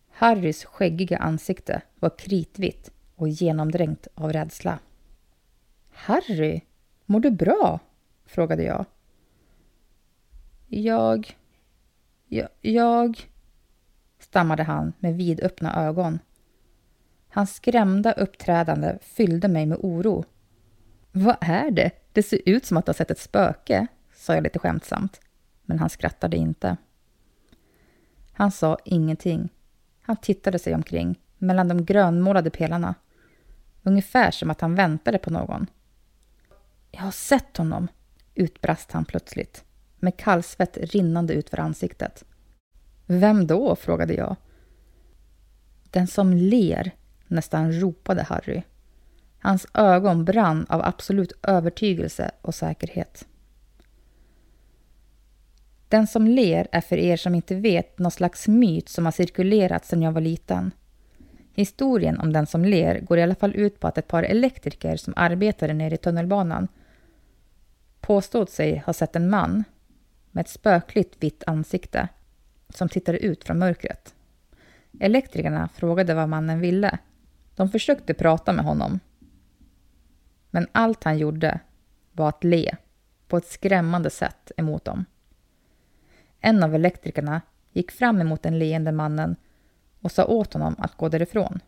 Harrys 0.09 0.65
skäggiga 0.65 1.17
ansikte 1.17 1.81
var 1.99 2.17
kritvitt 2.17 2.91
och 3.15 3.29
genomdränkt 3.29 4.07
av 4.15 4.33
rädsla. 4.33 4.79
Harry, 5.91 6.61
mår 7.05 7.19
du 7.19 7.31
bra? 7.31 7.79
frågade 8.25 8.63
jag. 8.63 8.85
Jag... 10.67 11.37
Jag... 12.27 12.49
jag 12.61 13.29
stammade 14.19 14.63
han 14.63 14.93
med 14.99 15.15
vidöppna 15.15 15.87
ögon. 15.87 16.19
Hans 17.29 17.55
skrämda 17.55 18.11
uppträdande 18.11 18.97
fyllde 19.01 19.47
mig 19.47 19.65
med 19.65 19.77
oro. 19.81 20.25
Vad 21.11 21.37
är 21.41 21.71
det? 21.71 21.91
Det 22.13 22.23
ser 22.23 22.39
ut 22.45 22.65
som 22.65 22.77
att 22.77 22.85
du 22.85 22.89
har 22.89 22.93
sett 22.95 23.11
ett 23.11 23.19
spöke, 23.19 23.87
sa 24.13 24.35
jag 24.35 24.43
lite 24.43 24.59
skämtsamt. 24.59 25.21
Men 25.69 25.79
han 25.79 25.89
skrattade 25.89 26.37
inte. 26.37 26.77
Han 28.31 28.51
sa 28.51 28.77
ingenting 28.85 29.49
han 30.09 30.17
tittade 30.17 30.59
sig 30.59 30.75
omkring 30.75 31.19
mellan 31.37 31.67
de 31.67 31.85
grönmålade 31.85 32.49
pelarna. 32.49 32.95
ungefär 33.83 34.31
som 34.31 34.49
att 34.49 34.61
han 34.61 34.75
väntade 34.75 35.17
på 35.17 35.29
någon. 35.29 35.67
Jag 36.91 37.01
har 37.01 37.11
sett 37.11 37.57
honom, 37.57 37.87
utbrast 38.35 38.91
han 38.91 39.05
plötsligt, 39.05 39.63
med 39.99 40.17
kallsvett 40.17 40.77
rinnande 40.77 41.33
ut 41.33 41.49
för 41.49 41.59
ansiktet. 41.59 42.23
Vem 43.05 43.47
då? 43.47 43.75
frågade 43.75 44.13
jag. 44.13 44.35
Den 45.83 46.07
som 46.07 46.33
ler, 46.33 46.91
nästan 47.27 47.71
ropade 47.73 48.23
Harry. 48.23 48.61
Hans 49.39 49.67
ögon 49.73 50.25
brann 50.25 50.65
av 50.69 50.81
absolut 50.85 51.31
övertygelse 51.43 52.31
och 52.41 52.55
säkerhet. 52.55 53.27
Den 55.89 56.07
som 56.07 56.27
ler 56.27 56.67
är 56.71 56.81
för 56.81 56.97
er 56.97 57.17
som 57.17 57.35
inte 57.35 57.55
vet 57.55 57.99
någon 57.99 58.11
slags 58.11 58.47
myt 58.47 58.89
som 58.89 59.05
har 59.05 59.11
cirkulerat 59.11 59.85
sedan 59.85 60.01
jag 60.01 60.11
var 60.11 60.21
liten. 60.21 60.71
Historien 61.53 62.19
om 62.19 62.33
den 62.33 62.47
som 62.47 62.65
ler 62.65 62.99
går 62.99 63.17
i 63.17 63.23
alla 63.23 63.35
fall 63.35 63.55
ut 63.55 63.79
på 63.79 63.87
att 63.87 63.97
ett 63.97 64.07
par 64.07 64.23
elektriker 64.23 64.97
som 64.97 65.13
arbetade 65.15 65.73
nere 65.73 65.95
i 65.95 65.97
tunnelbanan 65.97 66.67
påstod 68.01 68.49
sig 68.49 68.77
ha 68.85 68.93
sett 68.93 69.15
en 69.15 69.29
man 69.29 69.63
med 70.31 70.41
ett 70.41 70.49
spökligt 70.49 71.23
vitt 71.23 71.43
ansikte 71.47 72.07
som 72.69 72.89
tittade 72.89 73.19
ut 73.19 73.43
från 73.43 73.59
mörkret. 73.59 74.15
Elektrikerna 74.99 75.69
frågade 75.75 76.13
vad 76.13 76.29
mannen 76.29 76.59
ville. 76.59 76.97
De 77.55 77.69
försökte 77.69 78.13
prata 78.13 78.53
med 78.53 78.65
honom. 78.65 78.99
Men 80.49 80.67
allt 80.71 81.03
han 81.03 81.17
gjorde 81.17 81.59
var 82.11 82.29
att 82.29 82.43
le 82.43 82.75
på 83.27 83.37
ett 83.37 83.47
skrämmande 83.47 84.09
sätt 84.09 84.51
emot 84.57 84.85
dem. 84.85 85.05
En 86.39 86.63
av 86.63 86.75
elektrikerna 86.75 87.41
gick 87.71 87.91
fram 87.91 88.21
emot 88.21 88.43
den 88.43 88.59
leende 88.59 88.91
mannen 88.91 89.35
och 90.01 90.11
sa 90.11 90.25
åt 90.25 90.53
honom 90.53 90.75
att 90.77 90.97
gå 90.97 91.09
därifrån. 91.09 91.59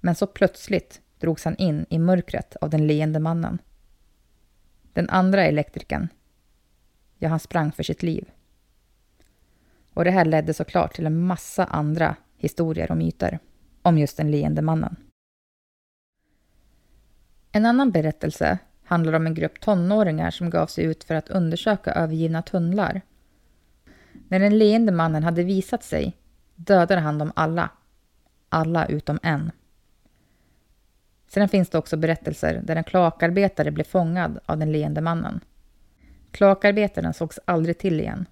Men 0.00 0.14
så 0.14 0.26
plötsligt 0.26 1.00
drogs 1.18 1.44
han 1.44 1.56
in 1.56 1.86
i 1.88 1.98
mörkret 1.98 2.56
av 2.56 2.70
den 2.70 2.86
leende 2.86 3.18
mannen. 3.18 3.58
Den 4.92 5.08
andra 5.10 5.44
elektrikern, 5.44 6.08
ja, 7.18 7.28
han 7.28 7.40
sprang 7.40 7.72
för 7.72 7.82
sitt 7.82 8.02
liv. 8.02 8.30
Och 9.94 10.04
det 10.04 10.10
här 10.10 10.24
ledde 10.24 10.54
såklart 10.54 10.94
till 10.94 11.06
en 11.06 11.26
massa 11.26 11.64
andra 11.64 12.16
historier 12.36 12.90
och 12.90 12.96
myter 12.96 13.38
om 13.82 13.98
just 13.98 14.16
den 14.16 14.30
leende 14.30 14.62
mannen. 14.62 14.96
En 17.52 17.66
annan 17.66 17.90
berättelse 17.90 18.58
handlar 18.92 19.12
om 19.12 19.26
en 19.26 19.34
grupp 19.34 19.60
tonåringar 19.60 20.30
som 20.30 20.50
gav 20.50 20.66
sig 20.66 20.84
ut 20.84 21.04
för 21.04 21.14
att 21.14 21.28
undersöka 21.28 21.92
övergivna 21.92 22.42
tunnlar. 22.42 23.00
När 24.28 24.38
den 24.40 24.58
leende 24.58 24.92
mannen 24.92 25.22
hade 25.22 25.42
visat 25.42 25.84
sig 25.84 26.16
dödade 26.54 27.00
han 27.00 27.18
dem 27.18 27.32
alla. 27.36 27.70
Alla 28.48 28.86
utom 28.86 29.18
en. 29.22 29.50
Sedan 31.28 31.48
finns 31.48 31.70
det 31.70 31.78
också 31.78 31.96
berättelser 31.96 32.60
där 32.64 32.76
en 32.76 32.84
kloakarbetare 32.84 33.70
blev 33.70 33.84
fångad 33.84 34.38
av 34.46 34.58
den 34.58 34.72
leende 34.72 35.00
mannen. 35.00 35.40
Kloakarbetaren 36.30 37.14
sågs 37.14 37.38
aldrig 37.44 37.78
till 37.78 38.00
igen. 38.00 38.26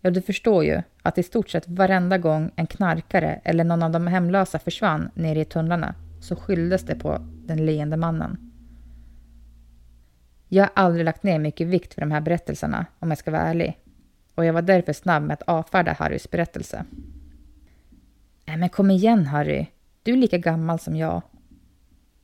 Ja, 0.00 0.10
du 0.10 0.22
förstår 0.22 0.64
ju 0.64 0.82
att 1.02 1.18
i 1.18 1.22
stort 1.22 1.50
sett 1.50 1.68
varenda 1.68 2.18
gång 2.18 2.50
en 2.56 2.66
knarkare 2.66 3.40
eller 3.44 3.64
någon 3.64 3.82
av 3.82 3.90
de 3.90 4.06
hemlösa 4.06 4.58
försvann 4.58 5.10
nere 5.14 5.40
i 5.40 5.44
tunnlarna 5.44 5.94
så 6.24 6.36
skylldes 6.36 6.82
det 6.82 6.94
på 6.94 7.18
den 7.46 7.66
leende 7.66 7.96
mannen. 7.96 8.52
Jag 10.48 10.64
har 10.64 10.72
aldrig 10.74 11.04
lagt 11.04 11.22
ner 11.22 11.38
mycket 11.38 11.66
vikt 11.66 11.94
för 11.94 12.00
de 12.00 12.10
här 12.10 12.20
berättelserna, 12.20 12.86
om 12.98 13.08
jag 13.08 13.18
ska 13.18 13.30
vara 13.30 13.42
ärlig. 13.42 13.78
Och 14.34 14.44
jag 14.44 14.52
var 14.52 14.62
därför 14.62 14.92
snabb 14.92 15.22
med 15.22 15.34
att 15.34 15.42
avfärda 15.42 15.92
Harrys 15.92 16.30
berättelse. 16.30 16.84
Nej 18.44 18.56
men 18.56 18.68
kom 18.68 18.90
igen 18.90 19.26
Harry, 19.26 19.66
du 20.02 20.12
är 20.12 20.16
lika 20.16 20.38
gammal 20.38 20.78
som 20.78 20.96
jag. 20.96 21.22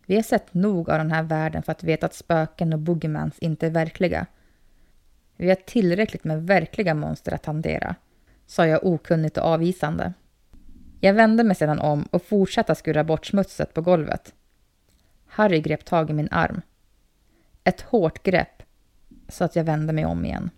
Vi 0.07 0.15
har 0.15 0.23
sett 0.23 0.55
nog 0.55 0.91
av 0.91 0.99
den 0.99 1.11
här 1.11 1.23
världen 1.23 1.63
för 1.63 1.73
att 1.73 1.85
veta 1.85 2.07
att 2.07 2.15
spöken 2.15 2.73
och 2.73 2.79
boogiemans 2.79 3.39
inte 3.39 3.67
är 3.67 3.71
verkliga. 3.71 4.27
Vi 5.37 5.49
har 5.49 5.55
tillräckligt 5.55 6.25
med 6.25 6.47
verkliga 6.47 6.95
monster 6.95 7.35
att 7.35 7.47
hantera, 7.47 7.95
sa 8.47 8.67
jag 8.67 8.85
okunnigt 8.87 9.39
och 9.39 9.45
avvisande. 9.45 10.13
Jag 11.01 11.15
vände 11.15 11.45
mig 11.45 11.57
sedan 11.57 11.79
om 11.79 12.03
och 12.03 12.23
fortsatte 12.23 12.75
skura 12.75 13.05
bort 13.05 13.27
smutset 13.27 13.75
på 13.75 13.81
golvet. 13.81 14.35
Harry 15.27 15.61
grep 15.61 15.85
tag 15.85 16.11
i 16.11 16.13
min 16.13 16.29
arm. 16.31 16.61
Ett 17.65 17.81
hårt 17.81 18.23
grepp, 18.23 18.63
så 19.29 19.45
att 19.45 19.57
jag 19.57 19.65
vände 19.65 19.93
mig 19.93 20.05
om 20.05 20.25
igen. 20.25 20.51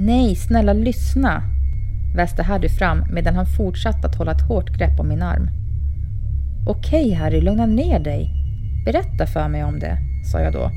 Nej, 0.00 0.36
snälla 0.36 0.72
lyssna! 0.72 1.42
väste 2.16 2.42
Harry 2.42 2.68
fram 2.68 3.04
medan 3.12 3.34
han 3.34 3.46
fortsatte 3.46 4.06
att 4.06 4.16
hålla 4.16 4.32
ett 4.32 4.48
hårt 4.48 4.78
grepp 4.78 5.00
om 5.00 5.08
min 5.08 5.22
arm. 5.22 5.48
Okej, 6.66 7.12
Harry, 7.12 7.40
lugna 7.40 7.66
ner 7.66 7.98
dig. 7.98 8.30
Berätta 8.84 9.26
för 9.26 9.48
mig 9.48 9.64
om 9.64 9.78
det, 9.78 9.98
sa 10.32 10.40
jag 10.40 10.52
då. 10.52 10.70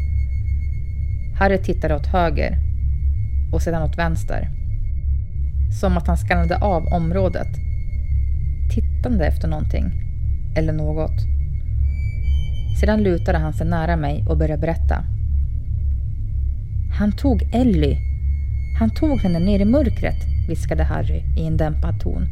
Harry 1.40 1.58
tittade 1.58 1.96
åt 1.96 2.08
höger 2.08 2.58
och 3.54 3.62
sedan 3.62 3.84
åt 3.84 3.98
vänster. 3.98 4.63
Som 5.80 5.98
att 5.98 6.08
han 6.08 6.18
skannade 6.18 6.58
av 6.58 6.86
området. 6.86 7.48
Tittande 8.74 9.26
efter 9.26 9.48
någonting. 9.48 9.92
Eller 10.56 10.74
något. 10.74 11.22
Sedan 12.80 13.04
lutade 13.04 13.38
han 13.38 13.54
sig 13.54 13.68
nära 13.68 13.96
mig 13.96 14.26
och 14.30 14.38
började 14.38 14.62
berätta. 14.62 15.04
Han 16.98 17.12
tog 17.12 17.44
Ellie. 17.54 17.98
Han 18.80 18.90
tog 18.90 19.20
henne 19.20 19.40
ner 19.40 19.60
i 19.60 19.66
mörkret, 19.66 20.48
viskade 20.48 20.84
Harry 20.84 21.24
i 21.38 21.48
en 21.48 21.58
dämpad 21.58 22.00
ton. 22.00 22.28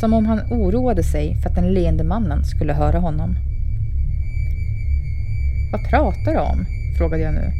Som 0.00 0.14
om 0.14 0.26
han 0.26 0.40
oroade 0.50 1.02
sig 1.02 1.36
för 1.36 1.48
att 1.48 1.54
den 1.54 1.74
leende 1.74 2.04
mannen 2.04 2.44
skulle 2.44 2.72
höra 2.72 2.98
honom. 2.98 3.36
Vad 5.72 5.90
pratar 5.90 6.32
du 6.32 6.38
om? 6.38 6.66
frågade 6.98 7.22
jag 7.22 7.34
nu. 7.34 7.52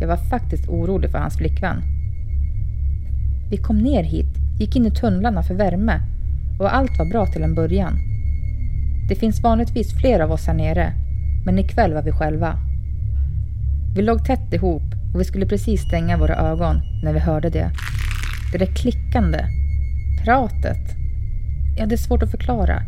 Jag 0.00 0.08
var 0.08 0.16
faktiskt 0.16 0.68
orolig 0.68 1.10
för 1.10 1.18
hans 1.18 1.36
flickvän. 1.36 1.82
Vi 3.50 3.56
kom 3.56 3.78
ner 3.78 4.02
hit, 4.02 4.36
gick 4.58 4.76
in 4.76 4.86
i 4.86 4.90
tunnlarna 4.90 5.42
för 5.42 5.54
värme 5.54 6.00
och 6.58 6.74
allt 6.74 6.98
var 6.98 7.10
bra 7.10 7.26
till 7.26 7.42
en 7.42 7.54
början. 7.54 7.98
Det 9.08 9.14
finns 9.14 9.42
vanligtvis 9.42 10.00
fler 10.00 10.20
av 10.20 10.32
oss 10.32 10.46
här 10.46 10.54
nere, 10.54 10.92
men 11.46 11.58
ikväll 11.58 11.94
var 11.94 12.02
vi 12.02 12.12
själva. 12.12 12.58
Vi 13.96 14.02
låg 14.02 14.24
tätt 14.24 14.52
ihop 14.52 14.82
och 15.14 15.20
vi 15.20 15.24
skulle 15.24 15.46
precis 15.46 15.80
stänga 15.80 16.16
våra 16.16 16.36
ögon 16.36 16.80
när 17.04 17.12
vi 17.12 17.18
hörde 17.18 17.50
det. 17.50 17.70
Det 18.52 18.58
där 18.58 18.74
klickande, 18.74 19.38
pratet. 20.24 20.96
Ja, 21.78 21.86
det 21.86 21.94
är 21.94 21.96
svårt 21.96 22.22
att 22.22 22.30
förklara. 22.30 22.82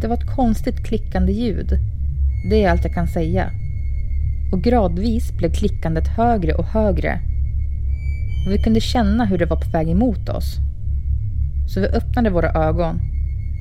Det 0.00 0.08
var 0.08 0.16
ett 0.16 0.36
konstigt 0.36 0.84
klickande 0.84 1.32
ljud. 1.32 1.78
Det 2.50 2.64
är 2.64 2.70
allt 2.70 2.84
jag 2.84 2.94
kan 2.94 3.08
säga. 3.08 3.50
Och 4.52 4.62
gradvis 4.62 5.32
blev 5.32 5.52
klickandet 5.52 6.08
högre 6.08 6.54
och 6.54 6.66
högre. 6.66 7.20
Och 8.46 8.52
vi 8.52 8.58
kunde 8.58 8.80
känna 8.80 9.24
hur 9.24 9.38
det 9.38 9.46
var 9.46 9.56
på 9.56 9.70
väg 9.70 9.88
emot 9.88 10.28
oss. 10.28 10.58
Så 11.68 11.80
vi 11.80 11.86
öppnade 11.86 12.30
våra 12.30 12.52
ögon 12.52 13.00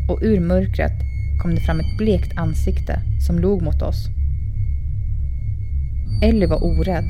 och 0.10 0.20
ur 0.22 0.40
mörkret 0.40 0.94
kom 1.42 1.56
det 1.56 1.62
fram 1.62 1.80
ett 1.80 1.98
blekt 1.98 2.38
ansikte 2.38 3.00
som 3.28 3.40
log 3.40 3.62
mot 3.62 3.82
oss. 3.82 4.08
Ellie 6.24 6.48
var 6.48 6.64
orädd 6.64 7.06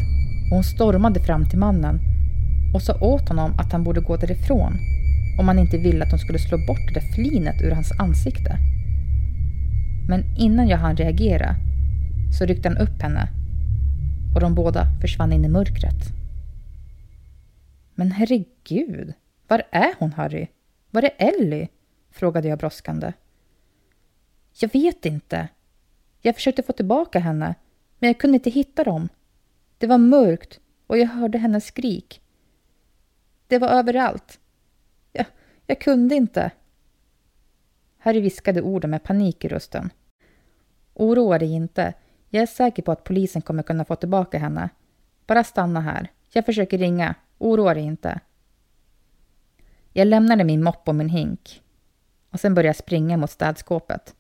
och 0.50 0.56
hon 0.56 0.64
stormade 0.64 1.20
fram 1.20 1.50
till 1.50 1.60
mannen 1.60 2.00
och 2.74 2.82
sa 2.82 2.94
åt 3.02 3.30
honom 3.30 3.54
att 3.58 3.72
han 3.72 3.84
borde 3.84 4.02
gå 4.02 4.18
därifrån 4.18 4.78
om 5.40 5.48
han 5.48 5.60
inte 5.60 5.78
ville 5.78 6.06
att 6.06 6.12
hon 6.12 6.20
skulle 6.20 6.40
slå 6.40 6.58
bort 6.68 6.88
det 6.88 7.00
där 7.00 7.14
flinet 7.16 7.62
ur 7.62 7.72
hans 7.72 7.92
ansikte. 8.00 8.58
Men 10.08 10.24
innan 10.38 10.68
jag 10.68 10.78
hann 10.78 10.96
reagera 10.96 11.56
så 12.40 12.46
ryckte 12.46 12.70
han 12.70 12.78
upp 12.78 13.02
henne 13.02 13.30
och 14.36 14.42
de 14.42 14.56
båda 14.56 14.88
försvann 15.02 15.34
in 15.34 15.46
i 15.46 15.50
mörkret. 15.50 16.21
Men 17.94 18.12
herregud, 18.12 19.14
var 19.48 19.64
är 19.72 19.96
hon 20.00 20.14
Harry? 20.14 20.48
Var 20.90 21.04
är 21.04 21.12
Ellie? 21.18 21.70
frågade 22.12 22.48
jag 22.48 22.60
brådskande. 22.60 23.14
Jag 24.54 24.74
vet 24.74 25.06
inte. 25.06 25.48
Jag 26.22 26.36
försökte 26.36 26.64
få 26.64 26.74
tillbaka 26.74 27.20
henne, 27.20 27.56
men 28.00 28.08
jag 28.08 28.20
kunde 28.20 28.36
inte 28.36 28.50
hitta 28.50 28.84
dem. 28.84 29.10
Det 29.78 29.88
var 29.88 29.98
mörkt 29.98 30.60
och 30.88 30.98
jag 30.98 31.08
hörde 31.08 31.38
hennes 31.38 31.66
skrik. 31.66 32.22
Det 33.48 33.60
var 33.60 33.68
överallt. 33.68 34.40
Jag, 35.12 35.26
jag 35.66 35.82
kunde 35.82 36.16
inte. 36.16 36.52
Harry 37.98 38.20
viskade 38.20 38.62
orden 38.62 38.90
med 38.90 39.04
panik 39.04 39.46
i 39.46 39.48
rösten. 39.48 39.90
Oroa 40.94 41.40
dig 41.40 41.54
inte. 41.54 41.94
Jag 42.30 42.42
är 42.42 42.48
säker 42.48 42.84
på 42.84 42.92
att 42.92 43.04
polisen 43.04 43.42
kommer 43.42 43.64
kunna 43.64 43.86
få 43.86 43.96
tillbaka 43.96 44.38
henne. 44.38 44.70
Bara 45.28 45.44
stanna 45.44 45.82
här. 45.82 46.12
Jag 46.34 46.46
försöker 46.46 46.78
ringa. 46.78 47.16
Oroa 47.42 47.74
dig 47.74 47.84
inte. 47.84 48.20
Jag 49.94 50.08
lämnade 50.08 50.44
min 50.44 50.64
mopp 50.64 50.88
och 50.88 50.96
min 50.96 51.10
hink 51.10 51.62
och 52.30 52.40
sen 52.40 52.54
började 52.54 52.68
jag 52.70 52.76
springa 52.76 53.18
mot 53.18 53.32
städskåpet. 53.32 54.16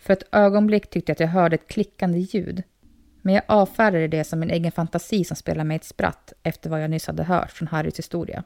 För 0.00 0.12
ett 0.12 0.28
ögonblick 0.32 0.90
tyckte 0.90 1.10
jag 1.10 1.14
att 1.14 1.20
jag 1.20 1.28
hörde 1.28 1.54
ett 1.54 1.68
klickande 1.68 2.18
ljud. 2.18 2.62
Men 3.22 3.34
jag 3.34 3.42
avfärdade 3.46 4.08
det 4.08 4.24
som 4.24 4.40
min 4.40 4.50
egen 4.50 4.72
fantasi 4.72 5.24
som 5.24 5.36
spelade 5.36 5.64
mig 5.64 5.76
ett 5.76 5.84
spratt 5.84 6.32
efter 6.42 6.70
vad 6.70 6.82
jag 6.82 6.90
nyss 6.90 7.06
hade 7.06 7.24
hört 7.24 7.50
från 7.50 7.68
Harrys 7.68 7.98
historia. 7.98 8.44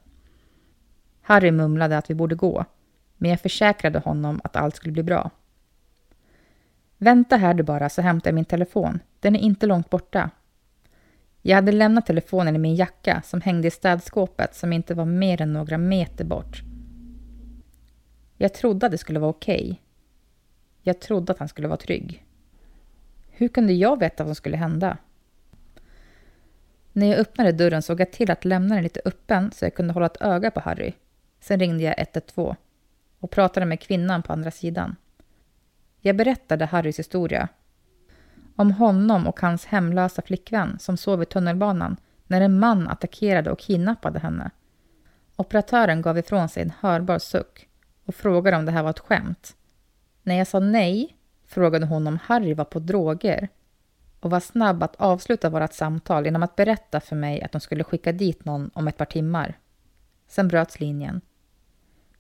Harry 1.21 1.51
mumlade 1.51 1.99
att 1.99 2.11
vi 2.11 2.15
borde 2.15 2.35
gå, 2.35 2.65
men 3.17 3.31
jag 3.31 3.41
försäkrade 3.41 3.99
honom 3.99 4.41
att 4.45 4.57
allt 4.57 4.77
skulle 4.77 4.93
bli 4.93 5.03
bra. 5.03 5.31
Vänta 6.99 7.37
här 7.37 7.55
du 7.55 7.63
bara 7.63 7.89
så 7.89 8.03
hämtar 8.03 8.31
jag 8.31 8.35
min 8.35 8.45
telefon. 8.45 9.01
Den 9.21 9.37
är 9.37 9.41
inte 9.41 9.67
långt 9.67 9.91
borta. 9.91 10.31
Jag 11.43 11.55
hade 11.57 11.73
lämnat 11.73 12.07
telefonen 12.07 12.57
i 12.57 12.59
min 12.59 12.75
jacka 12.75 13.23
som 13.25 13.41
hängde 13.41 13.69
i 13.69 13.71
städskåpet 13.71 14.55
som 14.55 14.73
inte 14.73 14.95
var 14.95 15.05
mer 15.05 15.41
än 15.41 15.53
några 15.53 15.79
meter 15.79 16.25
bort. 16.25 16.63
Jag 18.37 18.55
trodde 18.55 18.87
att 18.87 18.93
det 18.93 18.99
skulle 18.99 19.19
vara 19.19 19.31
okej. 19.31 19.63
Okay. 19.63 19.77
Jag 20.83 21.01
trodde 21.01 21.33
att 21.33 21.39
han 21.39 21.49
skulle 21.49 21.69
vara 21.69 21.77
trygg. 21.77 22.25
Hur 23.31 23.49
kunde 23.49 23.73
jag 23.73 23.99
veta 23.99 24.25
vad 24.25 24.29
som 24.29 24.35
skulle 24.35 24.57
hända? 24.57 24.97
När 26.93 27.07
jag 27.07 27.19
öppnade 27.19 27.53
dörren 27.53 27.83
såg 27.83 28.01
jag 28.01 28.13
till 28.13 28.31
att 28.31 28.45
lämna 28.45 28.75
den 28.75 28.85
lite 28.85 29.01
öppen 29.05 29.53
så 29.53 29.65
jag 29.65 29.75
kunde 29.75 29.93
hålla 29.93 30.07
ett 30.07 30.23
öga 30.23 30.51
på 30.51 30.61
Harry. 30.61 30.93
Sen 31.41 31.61
ringde 31.61 31.85
jag 31.85 31.95
112 31.99 32.55
och 33.19 33.31
pratade 33.31 33.67
med 33.67 33.81
kvinnan 33.81 34.23
på 34.23 34.33
andra 34.33 34.51
sidan. 34.51 34.97
Jag 36.01 36.17
berättade 36.17 36.65
Harrys 36.65 36.99
historia. 36.99 37.49
Om 38.59 38.73
honom 38.73 39.27
och 39.27 39.41
hans 39.41 39.67
hemlösa 39.67 40.23
flickvän 40.23 40.79
som 40.79 40.97
sov 40.97 41.23
i 41.23 41.27
tunnelbanan 41.27 41.97
när 42.27 42.41
en 42.41 42.59
man 42.59 42.89
attackerade 42.89 43.51
och 43.51 43.59
kidnappade 43.59 44.19
henne. 44.19 44.51
Operatören 45.37 46.03
gav 46.03 46.19
ifrån 46.19 46.49
sig 46.49 46.63
en 46.63 46.73
hörbar 46.81 47.19
suck 47.19 47.69
och 48.05 48.15
frågade 48.15 48.57
om 48.57 48.65
det 48.67 48.73
här 48.73 48.83
var 48.83 48.91
ett 48.91 48.99
skämt. 48.99 49.57
När 50.23 50.35
jag 50.35 50.47
sa 50.47 50.61
nej 50.61 51.17
frågade 51.47 51.87
hon 51.87 52.07
om 52.07 52.19
Harry 52.23 52.55
var 52.55 52.65
på 52.65 52.79
droger 52.79 53.49
och 54.21 54.31
var 54.31 54.41
snabb 54.41 54.83
att 54.83 54.97
avsluta 54.97 55.51
vårt 55.51 55.73
samtal 55.73 56.25
genom 56.25 56.43
att 56.43 56.57
berätta 56.57 57.01
för 57.01 57.17
mig 57.17 57.43
att 57.43 57.53
de 57.53 57.61
skulle 57.61 57.85
skicka 57.85 58.13
dit 58.13 58.45
någon 58.45 58.71
om 58.75 58.89
ett 58.89 58.97
par 58.97 59.05
timmar. 59.05 59.59
Sen 60.29 60.49
bröts 60.49 60.81
linjen. 60.81 61.21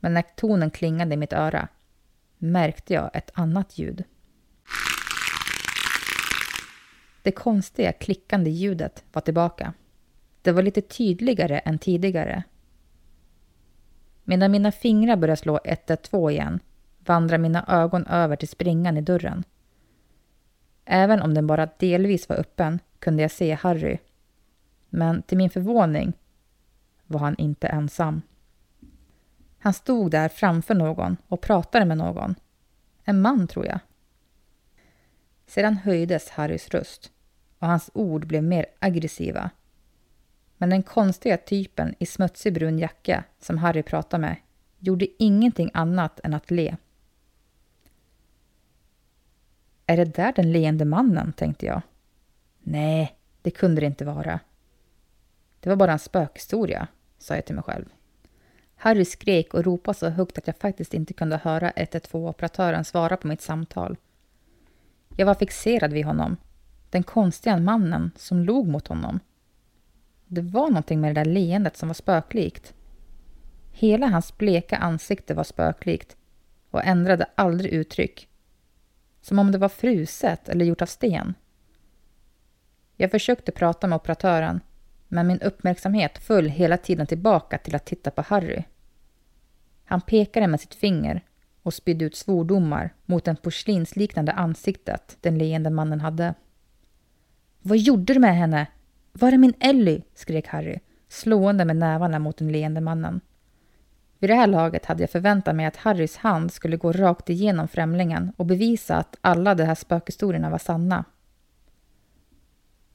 Men 0.01 0.14
när 0.14 0.22
tonen 0.37 0.70
klingade 0.70 1.14
i 1.14 1.16
mitt 1.16 1.33
öra 1.33 1.68
märkte 2.38 2.94
jag 2.94 3.11
ett 3.14 3.31
annat 3.35 3.79
ljud. 3.79 4.05
Det 7.29 7.33
konstiga 7.33 7.93
klickande 7.93 8.51
ljudet 8.51 9.05
var 9.12 9.23
tillbaka. 9.23 9.73
Det 10.43 10.53
var 10.53 10.62
lite 10.62 10.81
tydligare 10.81 11.59
än 11.59 11.79
tidigare. 11.79 12.43
Medan 14.25 14.51
mina 14.51 14.73
fingrar 14.73 15.17
började 15.17 15.37
slå 15.37 15.61
112 15.64 16.31
igen 16.31 16.61
vandrar 16.99 17.38
mina 17.38 17.64
ögon 17.69 18.07
över 18.07 18.37
till 18.37 18.49
springan 18.49 18.97
i 18.97 19.01
dörren. 19.01 19.45
Även 20.85 21.23
om 21.23 21.35
den 21.35 21.47
bara 21.47 21.69
delvis 21.79 22.29
var 22.29 22.37
öppen 22.37 22.79
kunde 22.99 23.23
jag 23.23 23.31
se 23.31 23.55
Harry. 23.55 23.99
Men 24.88 25.23
till 25.23 25.38
min 25.38 25.51
förvåning 25.51 26.12
var 27.07 27.21
han 27.21 27.37
inte 27.38 27.69
ensam. 27.69 28.23
Han 29.59 29.75
stod 29.75 30.11
där 30.11 30.29
framför 30.29 30.75
någon 30.75 31.17
och 31.29 31.41
pratade 31.41 31.85
med 31.85 31.99
någon. 31.99 32.35
En 33.05 33.21
man, 33.21 33.49
tror 33.49 33.67
jag. 33.67 33.79
Sedan 35.47 35.77
höjdes 35.77 36.31
Harrys 36.31 36.69
röst 36.69 37.12
och 37.59 37.68
hans 37.68 37.90
ord 37.94 38.27
blev 38.27 38.42
mer 38.42 38.66
aggressiva. 38.79 39.51
Men 40.57 40.71
den 40.71 40.83
konstiga 40.83 41.37
typen 41.37 41.94
i 41.99 42.07
smutsig 42.07 42.55
brun 42.55 42.79
jacka 42.79 43.25
som 43.40 43.59
Harry 43.59 43.83
pratade 43.83 44.21
med 44.21 44.37
gjorde 44.79 45.07
ingenting 45.18 45.71
annat 45.75 46.21
än 46.25 46.35
att 46.35 46.51
le. 46.51 46.77
Är 49.87 49.97
det 49.97 50.05
där 50.05 50.33
den 50.33 50.53
leende 50.53 50.85
mannen, 50.85 51.33
tänkte 51.33 51.66
jag. 51.66 51.83
Nej, 52.59 53.16
det 53.42 53.51
kunde 53.51 53.81
det 53.81 53.87
inte 53.87 54.05
vara. 54.05 54.40
Det 55.61 55.68
var 55.68 55.77
bara 55.77 55.92
en 55.92 55.99
spökhistoria, 55.99 56.87
sa 57.18 57.35
jag 57.35 57.44
till 57.44 57.55
mig 57.55 57.64
själv. 57.64 57.85
Harry 58.77 59.05
skrek 59.05 59.55
och 59.55 59.64
ropade 59.64 59.99
så 59.99 60.09
högt 60.09 60.38
att 60.38 60.47
jag 60.47 60.57
faktiskt 60.57 60.94
inte 60.94 61.14
kunde 61.14 61.37
höra 61.37 61.71
112-operatören 61.71 62.83
svara 62.83 63.16
på 63.16 63.29
mitt 63.29 63.40
samtal. 63.40 63.97
Jag 65.16 65.27
var 65.27 65.35
fixerad 65.35 65.92
vid 65.92 66.05
honom. 66.05 66.37
Den 66.90 67.03
konstiga 67.03 67.57
mannen 67.57 68.11
som 68.16 68.38
log 68.38 68.68
mot 68.68 68.88
honom. 68.88 69.20
Det 70.27 70.40
var 70.40 70.68
någonting 70.68 71.01
med 71.01 71.14
det 71.14 71.20
där 71.20 71.31
leendet 71.31 71.77
som 71.77 71.88
var 71.88 71.94
spöklikt. 71.94 72.74
Hela 73.72 74.07
hans 74.07 74.38
bleka 74.38 74.77
ansikte 74.77 75.35
var 75.35 75.44
spöklikt 75.44 76.16
och 76.70 76.85
ändrade 76.85 77.27
aldrig 77.35 77.72
uttryck. 77.72 78.29
Som 79.20 79.38
om 79.38 79.53
det 79.53 79.59
var 79.59 79.68
fruset 79.68 80.48
eller 80.48 80.64
gjort 80.64 80.83
av 80.83 80.87
sten. 80.87 81.35
Jag 82.96 83.11
försökte 83.11 83.53
prata 83.53 83.87
med 83.87 83.96
operatören 83.96 84.61
men 85.09 85.27
min 85.27 85.40
uppmärksamhet 85.40 86.18
föll 86.18 86.48
hela 86.48 86.77
tiden 86.77 87.07
tillbaka 87.07 87.59
till 87.59 87.74
att 87.74 87.87
titta 87.87 88.11
på 88.11 88.22
Harry. 88.22 88.62
Han 89.85 90.01
pekade 90.01 90.46
med 90.46 90.61
sitt 90.61 90.74
finger 90.74 91.24
och 91.62 91.74
spydde 91.74 92.05
ut 92.05 92.16
svordomar 92.16 92.94
mot 93.07 93.24
det 93.24 93.37
porslinsliknande 93.42 94.33
ansiktet 94.33 95.16
den 95.20 95.38
leende 95.38 95.70
mannen 95.70 96.01
hade. 96.01 96.35
Vad 97.68 97.78
gjorde 97.78 98.14
du 98.14 98.20
med 98.20 98.37
henne? 98.37 98.66
Var 99.12 99.33
är 99.33 99.38
min 99.38 99.54
Ellie? 99.61 100.02
skrek 100.14 100.46
Harry, 100.46 100.78
slående 101.09 101.64
med 101.64 101.76
nävarna 101.76 102.18
mot 102.18 102.37
den 102.37 102.52
leende 102.52 102.81
mannen. 102.81 103.20
Vid 104.18 104.31
det 104.31 104.35
här 104.35 104.46
laget 104.46 104.87
hade 104.87 105.02
jag 105.02 105.11
förväntat 105.11 105.57
mig 105.57 105.66
att 105.66 105.76
Harrys 105.76 106.16
hand 106.16 106.52
skulle 106.52 106.76
gå 106.76 106.92
rakt 106.92 107.31
igenom 107.31 107.68
främlingen 107.68 108.33
och 108.37 108.46
bevisa 108.46 108.96
att 108.96 109.16
alla 109.20 109.54
de 109.54 109.64
här 109.64 109.74
spökhistorierna 109.74 110.50
var 110.50 110.59
sanna. 110.59 111.04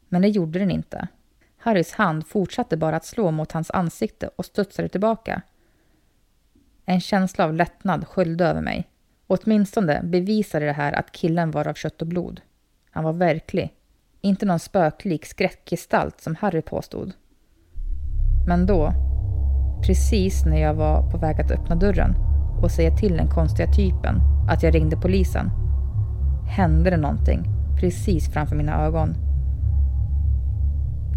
Men 0.10 0.22
det 0.22 0.30
gjorde 0.30 0.60
den 0.60 0.72
inte. 0.72 1.08
Harrys 1.58 1.94
hand 1.94 2.28
fortsatte 2.28 2.78
bara 2.78 2.96
att 2.96 3.06
slå 3.06 3.32
mot 3.32 3.52
hans 3.52 3.72
ansikte 3.72 4.30
och 4.36 4.46
studsade 4.46 4.90
tillbaka. 4.90 5.42
En 6.86 7.02
känsla 7.02 7.46
av 7.46 7.54
lättnad 7.54 8.08
sköljde 8.08 8.46
över 8.46 8.62
mig. 8.62 8.90
åtminstone 9.28 10.04
bevisade 10.04 10.66
det 10.66 10.74
här 10.74 10.94
att 10.94 11.12
killen 11.12 11.52
var 11.52 11.68
av 11.68 11.74
kött 11.74 12.02
och 12.02 12.08
blod. 12.08 12.42
Han 12.92 13.04
var 13.04 13.14
verklig. 13.14 13.74
Inte 14.26 14.46
någon 14.46 14.60
spöklik 14.60 15.26
skräckgestalt 15.26 16.22
som 16.22 16.36
Harry 16.36 16.62
påstod. 16.62 17.12
Men 18.48 18.66
då, 18.66 18.94
precis 19.86 20.46
när 20.46 20.62
jag 20.62 20.74
var 20.74 21.12
på 21.12 21.18
väg 21.18 21.42
att 21.42 21.52
öppna 21.52 21.76
dörren 21.76 22.16
och 22.62 22.72
säga 22.72 22.98
till 22.98 23.18
den 23.18 23.28
konstiga 23.28 23.72
typen 23.72 24.22
att 24.50 24.64
jag 24.64 24.76
ringde 24.76 24.98
polisen, 24.98 25.50
hände 26.48 26.90
det 26.90 26.98
någonting 26.98 27.44
precis 27.80 28.34
framför 28.34 28.56
mina 28.56 28.86
ögon. 28.86 29.14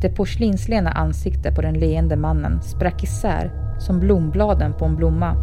Det 0.00 0.08
porslinslena 0.08 0.90
ansiktet 0.90 1.54
på 1.54 1.62
den 1.62 1.74
leende 1.74 2.16
mannen 2.16 2.62
sprack 2.62 3.02
isär 3.02 3.50
som 3.78 4.00
blombladen 4.00 4.72
på 4.72 4.84
en 4.84 4.96
blomma. 4.96 5.36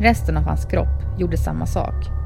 Resten 0.00 0.36
av 0.36 0.42
hans 0.42 0.64
kropp 0.64 1.18
gjorde 1.18 1.36
samma 1.36 1.66
sak. 1.66 2.21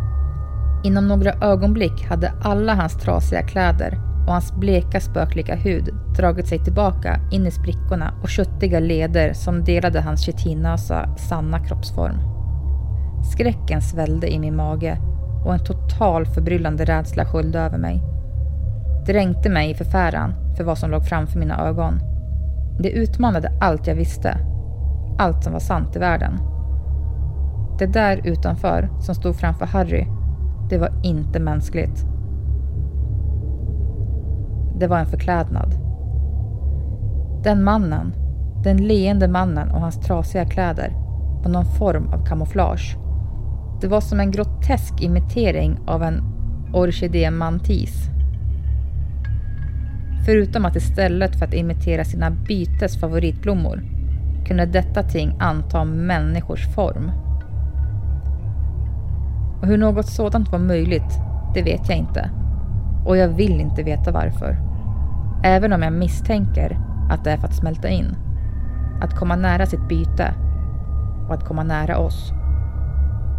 Inom 0.87 1.09
några 1.09 1.33
ögonblick 1.33 2.05
hade 2.05 2.33
alla 2.43 2.75
hans 2.75 2.97
trasiga 2.97 3.43
kläder 3.43 3.99
och 4.27 4.33
hans 4.33 4.53
bleka 4.53 5.01
spöklika 5.01 5.55
hud 5.55 5.89
dragit 6.17 6.49
sig 6.49 6.65
tillbaka 6.65 7.21
in 7.31 7.47
i 7.47 7.51
sprickorna 7.51 8.15
och 8.23 8.29
köttiga 8.29 8.81
leder 8.81 9.33
som 9.33 9.65
delade 9.65 10.01
hans 10.01 10.21
kitinösa 10.21 11.17
sanna 11.17 11.59
kroppsform. 11.59 12.17
Skräcken 13.33 13.83
svällde 13.83 14.33
i 14.33 14.39
min 14.39 14.57
mage 14.57 14.99
och 15.45 15.55
en 15.55 15.65
total 15.65 16.27
förbryllande 16.27 16.85
rädsla 16.85 17.25
sköljde 17.25 17.61
över 17.61 17.79
mig 17.79 18.03
dränkte 19.07 19.51
mig 19.51 19.71
i 19.71 19.75
förfäran 19.75 20.35
för 20.57 20.65
vad 20.65 20.79
som 20.79 20.91
låg 20.91 21.05
framför 21.05 21.39
mina 21.39 21.67
ögon. 21.69 22.01
Det 22.79 22.91
utmanade 22.91 23.53
allt 23.61 23.87
jag 23.87 23.95
visste. 23.95 24.39
Allt 25.19 25.45
som 25.45 25.53
var 25.53 25.61
sant 25.61 25.97
i 25.97 25.99
världen. 25.99 26.39
Det 27.79 27.87
där 27.87 28.21
utanför, 28.25 28.89
som 29.01 29.15
stod 29.15 29.37
framför 29.37 29.67
Harry, 29.67 30.07
det 30.71 30.79
var 30.79 30.93
inte 31.03 31.41
mänskligt. 31.41 32.05
Det 34.79 34.87
var 34.87 34.99
en 34.99 35.07
förklädnad. 35.07 35.75
Den 37.43 37.65
mannen, 37.65 38.13
den 38.65 38.77
leende 38.77 39.29
mannen 39.29 39.71
och 39.71 39.81
hans 39.81 40.01
trasiga 40.01 40.45
kläder 40.45 40.93
var 41.43 41.51
någon 41.51 41.65
form 41.65 42.09
av 42.09 42.25
kamouflage. 42.25 42.97
Det 43.81 43.89
var 43.89 44.01
som 44.01 44.21
en 44.21 44.31
grotesk 44.31 45.01
imitering 45.01 45.79
av 45.87 46.03
en 46.03 46.23
orkidémantis 46.75 48.11
Förutom 50.27 50.65
att 50.65 50.77
istället 50.77 51.39
för 51.39 51.47
att 51.47 51.55
imitera 51.55 52.05
sina 52.05 52.31
bytes 52.31 53.01
favoritblommor 53.01 53.83
kunde 54.47 54.67
detta 54.67 55.03
ting 55.03 55.37
anta 55.41 55.85
människors 55.85 56.75
form. 56.75 57.11
Och 59.61 59.67
hur 59.67 59.79
något 59.79 60.07
sådant 60.07 60.53
var 60.53 60.59
möjligt, 60.59 61.21
det 61.55 61.63
vet 61.63 61.89
jag 61.89 61.99
inte. 61.99 62.31
Och 63.05 63.17
jag 63.17 63.29
vill 63.29 63.61
inte 63.61 63.83
veta 63.83 64.13
varför. 64.13 64.57
Även 65.45 65.73
om 65.73 65.83
jag 65.83 65.93
misstänker 65.93 66.79
att 67.11 67.25
det 67.25 67.31
är 67.31 67.37
för 67.37 67.49
att 67.49 67.55
smälta 67.55 67.89
in. 67.89 68.17
Att 69.01 69.15
komma 69.15 69.37
nära 69.37 69.67
sitt 69.67 69.89
byte. 69.89 70.35
Och 71.29 71.35
att 71.35 71.45
komma 71.45 71.63
nära 71.63 71.99
oss. 71.99 72.33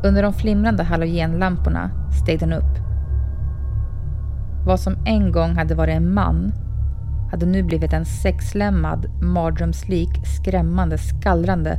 Under 0.03 0.23
de 0.23 0.33
flimrande 0.33 0.83
halogenlamporna 0.83 1.91
steg 2.21 2.39
den 2.39 2.53
upp. 2.53 2.77
Vad 4.65 4.79
som 4.79 4.95
en 5.05 5.31
gång 5.31 5.55
hade 5.55 5.75
varit 5.75 5.95
en 5.95 6.13
man 6.13 6.51
hade 7.31 7.45
nu 7.45 7.63
blivit 7.63 7.93
en 7.93 8.05
sexlemmad, 8.05 9.05
mardrömslik, 9.21 10.25
skrämmande, 10.25 10.97
skallrande 10.97 11.77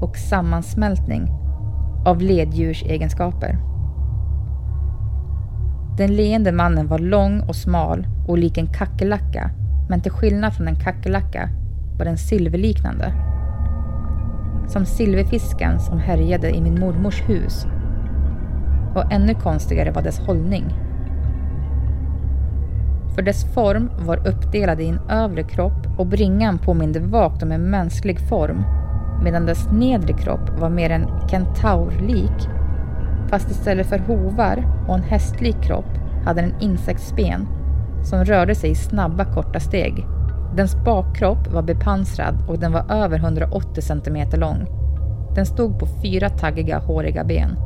och 0.00 0.16
sammansmältning 0.16 1.41
av 2.04 2.22
leddjurs 2.22 2.82
egenskaper. 2.82 3.58
Den 5.96 6.14
leende 6.16 6.52
mannen 6.52 6.86
var 6.86 6.98
lång 6.98 7.40
och 7.40 7.56
smal 7.56 8.06
och 8.28 8.38
lik 8.38 8.58
en 8.58 8.66
kackerlacka, 8.66 9.50
men 9.88 10.00
till 10.00 10.12
skillnad 10.12 10.54
från 10.54 10.68
en 10.68 10.80
kackerlacka 10.80 11.48
var 11.98 12.04
den 12.04 12.18
silverliknande. 12.18 13.12
Som 14.68 14.86
silverfisken 14.86 15.80
som 15.80 15.98
härjade 15.98 16.56
i 16.56 16.60
min 16.60 16.80
mormors 16.80 17.28
hus. 17.28 17.66
Och 18.94 19.12
ännu 19.12 19.34
konstigare 19.34 19.90
var 19.90 20.02
dess 20.02 20.18
hållning. 20.18 20.64
För 23.14 23.22
dess 23.22 23.54
form 23.54 23.90
var 23.98 24.28
uppdelad 24.28 24.80
i 24.80 24.88
en 24.88 25.00
övre 25.08 25.42
kropp 25.42 25.98
och 25.98 26.06
bringan 26.06 26.58
påminde 26.58 27.00
vagt 27.00 27.42
om 27.42 27.52
en 27.52 27.70
mänsklig 27.70 28.20
form 28.28 28.64
medan 29.22 29.46
dess 29.46 29.68
nedre 29.72 30.12
kropp 30.12 30.60
var 30.60 30.70
mer 30.70 30.90
en 30.90 31.28
kentaurlik 31.28 32.48
fast 33.32 33.50
istället 33.50 33.86
för 33.86 33.98
hovar 33.98 34.64
och 34.88 34.94
en 34.94 35.02
hästlik 35.02 35.62
kropp 35.62 35.98
hade 36.24 36.40
den 36.40 36.54
insektsben 36.60 37.46
som 38.04 38.24
rörde 38.24 38.54
sig 38.54 38.70
i 38.70 38.74
snabba 38.74 39.24
korta 39.24 39.60
steg. 39.60 40.06
Dens 40.56 40.84
bakkropp 40.84 41.52
var 41.52 41.62
bepansrad 41.62 42.34
och 42.48 42.58
den 42.58 42.72
var 42.72 42.92
över 42.92 43.18
180 43.18 43.82
cm 43.82 44.40
lång. 44.40 44.66
Den 45.34 45.46
stod 45.46 45.78
på 45.78 45.86
fyra 46.02 46.28
taggiga, 46.28 46.78
håriga 46.78 47.24
ben 47.24 47.56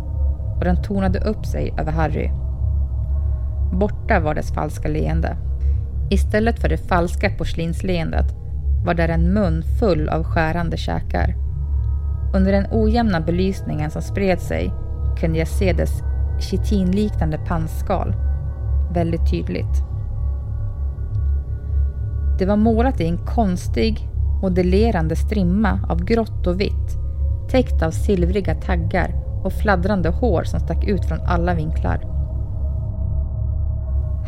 och 0.56 0.64
den 0.64 0.82
tonade 0.82 1.18
upp 1.18 1.46
sig 1.46 1.74
över 1.78 1.92
Harry. 1.92 2.30
Borta 3.72 4.20
var 4.20 4.34
dess 4.34 4.54
falska 4.54 4.88
leende. 4.88 5.36
Istället 6.10 6.58
för 6.58 6.68
det 6.68 6.88
falska 6.88 7.30
porslinsleendet 7.30 8.26
var 8.84 8.94
där 8.94 9.08
en 9.08 9.34
mun 9.34 9.62
full 9.80 10.08
av 10.08 10.24
skärande 10.24 10.76
käkar. 10.76 11.45
Under 12.34 12.52
den 12.52 12.66
ojämna 12.70 13.20
belysningen 13.20 13.90
som 13.90 14.02
spred 14.02 14.40
sig 14.40 14.72
kunde 15.20 15.38
jag 15.38 15.48
se 15.48 15.72
dess 15.72 16.02
kitinliknande 16.40 17.38
pannskal 17.38 18.14
väldigt 18.94 19.30
tydligt. 19.30 19.82
Det 22.38 22.46
var 22.46 22.56
målat 22.56 23.00
i 23.00 23.06
en 23.06 23.18
konstig, 23.18 24.08
modellerande 24.42 25.16
strimma 25.16 25.80
av 25.88 26.04
grått 26.04 26.46
och 26.46 26.60
vitt, 26.60 26.96
täckt 27.50 27.82
av 27.82 27.90
silvriga 27.90 28.54
taggar 28.54 29.14
och 29.44 29.52
fladdrande 29.52 30.08
hår 30.08 30.44
som 30.44 30.60
stack 30.60 30.84
ut 30.84 31.04
från 31.04 31.20
alla 31.20 31.54
vinklar. 31.54 32.00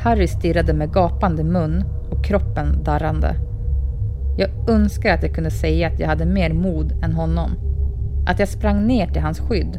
Harry 0.03 0.29
stirrade 0.29 0.75
med 0.75 0.93
gapande 0.93 1.45
mun 1.45 1.85
och 2.11 2.25
kroppen 2.25 2.85
darrande. 2.85 3.35
Jag 4.39 4.71
önskar 4.71 5.15
att 5.15 5.23
jag 5.23 5.35
kunde 5.35 5.51
säga 5.51 5.89
att 5.89 6.01
jag 6.01 6.09
hade 6.09 6.27
mer 6.27 6.53
mod 6.53 6.93
än 7.05 7.13
honom. 7.13 7.51
Att 8.29 8.39
jag 8.39 8.49
sprang 8.49 8.87
ner 8.87 9.07
till 9.07 9.23
hans 9.23 9.41
skydd 9.41 9.79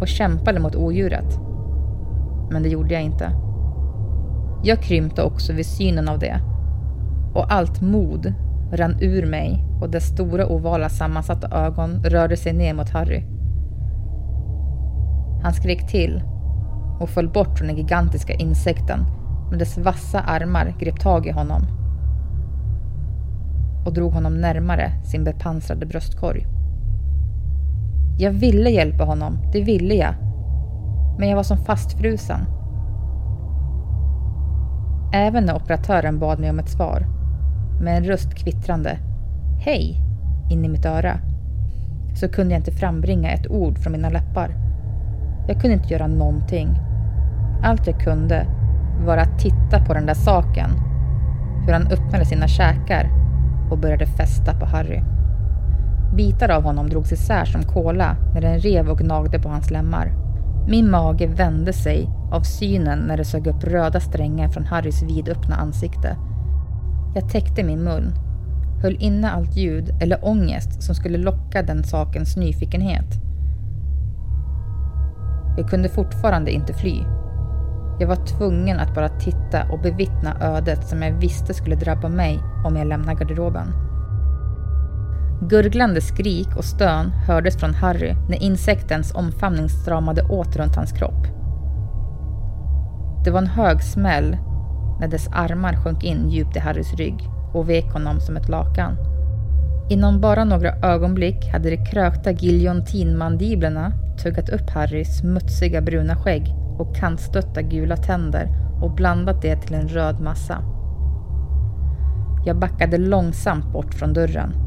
och 0.00 0.08
kämpade 0.08 0.60
mot 0.60 0.76
odjuret. 0.76 1.38
Men 2.50 2.62
det 2.62 2.68
gjorde 2.68 2.94
jag 2.94 3.02
inte. 3.02 3.30
Jag 4.62 4.82
krympte 4.82 5.22
också 5.22 5.52
vid 5.52 5.66
synen 5.66 6.08
av 6.08 6.18
det. 6.18 6.40
Och 7.34 7.52
allt 7.52 7.80
mod 7.80 8.34
rann 8.72 8.96
ur 9.00 9.26
mig 9.26 9.64
och 9.80 9.90
dess 9.90 10.04
stora 10.04 10.46
ovala 10.46 10.88
sammansatta 10.88 11.66
ögon 11.66 12.04
rörde 12.04 12.36
sig 12.36 12.52
ner 12.52 12.74
mot 12.74 12.90
Harry. 12.90 13.24
Han 15.42 15.52
skrek 15.54 15.90
till 15.90 16.22
och 17.00 17.08
föll 17.08 17.28
bort 17.28 17.58
från 17.58 17.68
den 17.68 17.76
gigantiska 17.76 18.32
insekten 18.32 19.00
men 19.50 19.58
dess 19.58 19.78
vassa 19.78 20.20
armar 20.20 20.74
grep 20.78 21.00
tag 21.00 21.26
i 21.26 21.30
honom 21.30 21.62
och 23.86 23.92
drog 23.92 24.12
honom 24.12 24.40
närmare 24.40 24.92
sin 25.04 25.24
bepansrade 25.24 25.86
bröstkorg. 25.86 26.55
Jag 28.18 28.30
ville 28.30 28.70
hjälpa 28.70 29.04
honom, 29.04 29.38
det 29.52 29.60
ville 29.60 29.94
jag. 29.94 30.14
Men 31.18 31.28
jag 31.28 31.36
var 31.36 31.42
som 31.42 31.58
fastfrusen. 31.58 32.40
Även 35.12 35.44
när 35.44 35.56
operatören 35.56 36.18
bad 36.18 36.40
mig 36.40 36.50
om 36.50 36.58
ett 36.58 36.68
svar, 36.68 37.06
med 37.80 37.96
en 37.96 38.04
röst 38.04 38.34
kvittrande 38.34 38.98
Hej! 39.58 40.00
in 40.50 40.64
i 40.64 40.68
mitt 40.68 40.86
öra, 40.86 41.18
så 42.14 42.28
kunde 42.28 42.54
jag 42.54 42.60
inte 42.60 42.72
frambringa 42.72 43.30
ett 43.30 43.50
ord 43.50 43.78
från 43.78 43.92
mina 43.92 44.10
läppar. 44.10 44.50
Jag 45.48 45.60
kunde 45.60 45.76
inte 45.76 45.92
göra 45.92 46.06
någonting. 46.06 46.68
Allt 47.62 47.86
jag 47.86 48.00
kunde 48.00 48.46
var 49.06 49.16
att 49.16 49.38
titta 49.38 49.84
på 49.86 49.94
den 49.94 50.06
där 50.06 50.14
saken, 50.14 50.70
hur 51.66 51.72
han 51.72 51.86
öppnade 51.86 52.24
sina 52.24 52.48
käkar 52.48 53.10
och 53.70 53.78
började 53.78 54.06
fästa 54.06 54.54
på 54.54 54.66
Harry. 54.66 55.02
Bitar 56.16 56.48
av 56.48 56.62
honom 56.62 56.88
drogs 56.88 57.12
isär 57.12 57.44
som 57.44 57.62
kola 57.62 58.16
när 58.34 58.40
den 58.40 58.58
rev 58.58 58.88
och 58.88 58.98
gnagde 58.98 59.38
på 59.38 59.48
hans 59.48 59.70
lemmar. 59.70 60.12
Min 60.68 60.90
mage 60.90 61.26
vände 61.26 61.72
sig 61.72 62.08
av 62.32 62.40
synen 62.40 62.98
när 62.98 63.16
det 63.16 63.24
sög 63.24 63.46
upp 63.46 63.64
röda 63.64 64.00
strängar 64.00 64.48
från 64.48 64.64
Harrys 64.64 65.02
vidöppna 65.02 65.56
ansikte. 65.56 66.16
Jag 67.14 67.28
täckte 67.28 67.64
min 67.64 67.84
mun, 67.84 68.12
höll 68.82 68.96
inne 69.00 69.30
allt 69.30 69.56
ljud 69.56 69.90
eller 70.00 70.24
ångest 70.28 70.82
som 70.82 70.94
skulle 70.94 71.18
locka 71.18 71.62
den 71.62 71.84
sakens 71.84 72.36
nyfikenhet. 72.36 73.14
Jag 75.56 75.70
kunde 75.70 75.88
fortfarande 75.88 76.50
inte 76.50 76.74
fly. 76.74 76.96
Jag 78.00 78.08
var 78.08 78.26
tvungen 78.26 78.78
att 78.80 78.94
bara 78.94 79.08
titta 79.08 79.70
och 79.72 79.80
bevittna 79.80 80.36
ödet 80.40 80.88
som 80.88 81.02
jag 81.02 81.12
visste 81.12 81.54
skulle 81.54 81.76
drabba 81.76 82.08
mig 82.08 82.38
om 82.64 82.76
jag 82.76 82.86
lämnade 82.86 83.18
garderoben. 83.18 83.85
Gurglande 85.40 86.00
skrik 86.00 86.56
och 86.56 86.64
stön 86.64 87.10
hördes 87.10 87.56
från 87.56 87.74
Harry 87.74 88.14
när 88.28 88.42
insektens 88.42 89.14
omfamning 89.14 89.68
stramade 89.68 90.22
åt 90.22 90.56
runt 90.56 90.76
hans 90.76 90.92
kropp. 90.92 91.26
Det 93.24 93.30
var 93.30 93.38
en 93.38 93.46
hög 93.46 93.82
smäll 93.82 94.36
när 95.00 95.08
dess 95.08 95.28
armar 95.32 95.76
sjönk 95.76 96.04
in 96.04 96.30
djupt 96.30 96.56
i 96.56 96.58
Harrys 96.58 96.94
rygg 96.94 97.28
och 97.54 97.70
vek 97.70 97.92
honom 97.92 98.20
som 98.20 98.36
ett 98.36 98.48
lakan. 98.48 98.96
Inom 99.90 100.20
bara 100.20 100.44
några 100.44 100.76
ögonblick 100.82 101.52
hade 101.52 101.70
de 101.70 101.86
krökta 101.86 102.30
giljontinmandiblerna 102.30 103.92
tuggat 104.22 104.48
upp 104.48 104.70
Harrys 104.70 105.18
smutsiga 105.18 105.80
bruna 105.80 106.16
skägg 106.16 106.54
och 106.78 106.96
kantstötta 106.96 107.62
gula 107.62 107.96
tänder 107.96 108.48
och 108.82 108.94
blandat 108.94 109.42
det 109.42 109.56
till 109.56 109.74
en 109.74 109.88
röd 109.88 110.20
massa. 110.20 110.58
Jag 112.46 112.58
backade 112.58 112.98
långsamt 112.98 113.72
bort 113.72 113.94
från 113.94 114.12
dörren. 114.12 114.65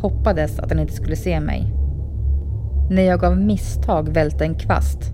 Hoppades 0.00 0.58
att 0.58 0.70
han 0.70 0.80
inte 0.80 0.92
skulle 0.92 1.16
se 1.16 1.40
mig. 1.40 1.74
När 2.90 3.02
jag 3.02 3.24
av 3.24 3.36
misstag 3.36 4.08
välte 4.08 4.44
en 4.44 4.54
kvast. 4.54 5.12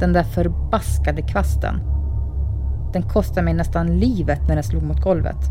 Den 0.00 0.12
där 0.12 0.22
förbaskade 0.22 1.22
kvasten. 1.22 1.80
Den 2.92 3.02
kostade 3.02 3.42
mig 3.42 3.54
nästan 3.54 3.98
livet 3.98 4.40
när 4.48 4.54
den 4.54 4.64
slog 4.64 4.82
mot 4.82 5.02
golvet. 5.02 5.50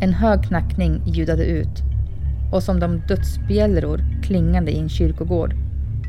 En 0.00 0.14
hög 0.14 0.42
knackning 0.42 1.02
ljudade 1.06 1.44
ut 1.44 1.82
och 2.52 2.62
som 2.62 2.80
de 2.80 2.98
dödsbjällror 3.08 4.22
klingande 4.22 4.70
i 4.70 4.78
en 4.78 4.88
kyrkogård 4.88 5.54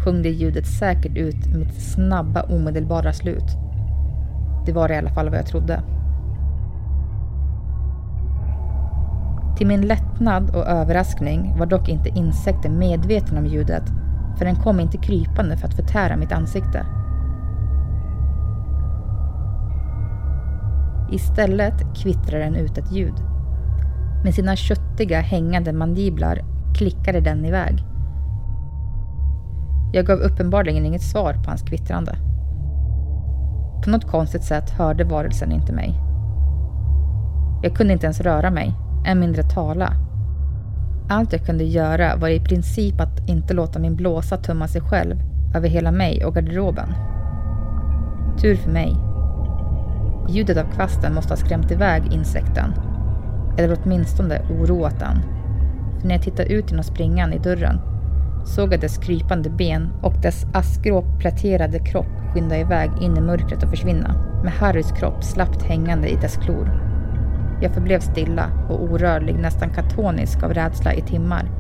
sjöng 0.04 0.22
det 0.22 0.30
ljudet 0.30 0.68
säkert 0.68 1.18
ut 1.18 1.56
mitt 1.56 1.82
snabba 1.82 2.42
omedelbara 2.42 3.14
slut. 3.14 3.58
Det 4.66 4.72
var 4.72 4.92
i 4.92 4.98
alla 4.98 5.10
fall 5.10 5.30
vad 5.30 5.40
jag 5.40 5.48
trodde. 5.48 5.82
Till 9.58 9.68
min 9.68 9.82
lättnad 9.82 10.56
och 10.56 10.68
överraskning 10.68 11.56
var 11.58 11.66
dock 11.66 11.90
inte 11.90 12.10
insekten 12.10 12.80
medveten 12.80 13.38
om 13.38 13.46
ljudet 13.46 13.84
för 14.38 14.46
den 14.46 14.56
kom 14.56 14.80
inte 14.80 14.98
krypande 14.98 15.58
för 15.58 15.68
att 15.68 15.74
förtära 15.74 16.18
mitt 16.18 16.32
ansikte. 16.32 16.86
Istället 21.12 21.96
kvittrade 21.96 22.44
den 22.44 22.56
ut 22.56 22.78
ett 22.78 22.92
ljud. 22.92 23.14
Med 24.24 24.34
sina 24.34 24.56
köttiga 24.56 25.20
hängande 25.20 25.74
mandiblar 25.74 26.42
klickade 26.76 27.20
den 27.20 27.46
iväg. 27.46 27.86
Jag 29.94 30.06
gav 30.06 30.20
uppenbarligen 30.20 30.86
inget 30.86 31.02
svar 31.02 31.34
på 31.34 31.50
hans 31.50 31.62
kvittrande. 31.62 32.16
På 33.84 33.90
något 33.90 34.12
konstigt 34.12 34.44
sätt 34.44 34.70
hörde 34.70 35.04
varelsen 35.04 35.52
inte 35.52 35.74
mig. 35.74 36.00
Jag 37.64 37.76
kunde 37.76 37.94
inte 37.94 38.06
ens 38.06 38.22
röra 38.22 38.52
mig, 38.52 38.74
än 39.06 39.20
mindre 39.20 39.44
tala. 39.44 39.94
Allt 41.10 41.34
jag 41.34 41.46
kunde 41.46 41.64
göra 41.64 42.16
var 42.16 42.30
i 42.30 42.40
princip 42.40 43.02
att 43.02 43.30
inte 43.30 43.54
låta 43.54 43.80
min 43.80 43.96
blåsa 43.96 44.38
tömma 44.38 44.68
sig 44.68 44.82
själv 44.82 45.16
över 45.56 45.70
hela 45.70 45.92
mig 45.92 46.26
och 46.26 46.36
garderoben. 46.36 46.94
Tur 48.42 48.56
för 48.56 48.72
mig. 48.72 48.96
Ljudet 50.30 50.58
av 50.58 50.72
kvasten 50.76 51.16
måste 51.16 51.32
ha 51.32 51.38
skrämt 51.38 51.72
iväg 51.72 52.04
insekten. 52.14 52.74
Eller 53.58 53.78
åtminstone 53.84 54.42
oroat 54.50 55.00
den. 55.00 55.22
För 56.00 56.08
när 56.08 56.16
jag 56.16 56.24
tittade 56.24 56.54
ut 56.54 56.70
genom 56.70 56.84
springan 56.84 57.34
i 57.34 57.40
dörren 57.40 57.80
såg 58.46 58.74
jag 58.74 58.82
dess 58.82 58.98
krypande 58.98 59.50
ben 59.50 59.90
och 60.02 60.14
dess 60.22 60.46
askgrå 60.54 61.04
pläterade 61.20 61.80
kropp 61.80 62.24
skynda 62.34 62.58
iväg 62.58 62.92
in 63.02 63.18
i 63.18 63.22
mörkret 63.22 63.64
och 63.64 63.70
försvinna, 63.70 64.16
med 64.44 64.54
Harrys 64.54 64.92
kropp 64.92 65.24
slappt 65.24 65.64
hängande 65.64 66.08
i 66.08 66.16
dess 66.16 66.38
klor. 66.38 66.93
Jag 67.62 67.74
förblev 67.74 68.00
stilla 68.00 68.46
och 68.70 68.84
orörlig, 68.84 69.40
nästan 69.40 69.70
katonisk 69.70 70.44
av 70.44 70.54
rädsla 70.54 70.94
i 70.94 71.02
timmar. 71.02 71.52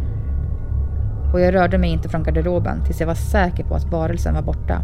Och 1.33 1.41
jag 1.41 1.53
rörde 1.53 1.77
mig 1.77 1.89
inte 1.89 2.09
från 2.09 2.23
garderoben 2.23 2.83
tills 2.85 2.99
jag 2.99 3.07
var 3.07 3.15
säker 3.15 3.63
på 3.63 3.75
att 3.75 3.91
varelsen 3.91 4.33
var 4.33 4.41
borta. 4.41 4.81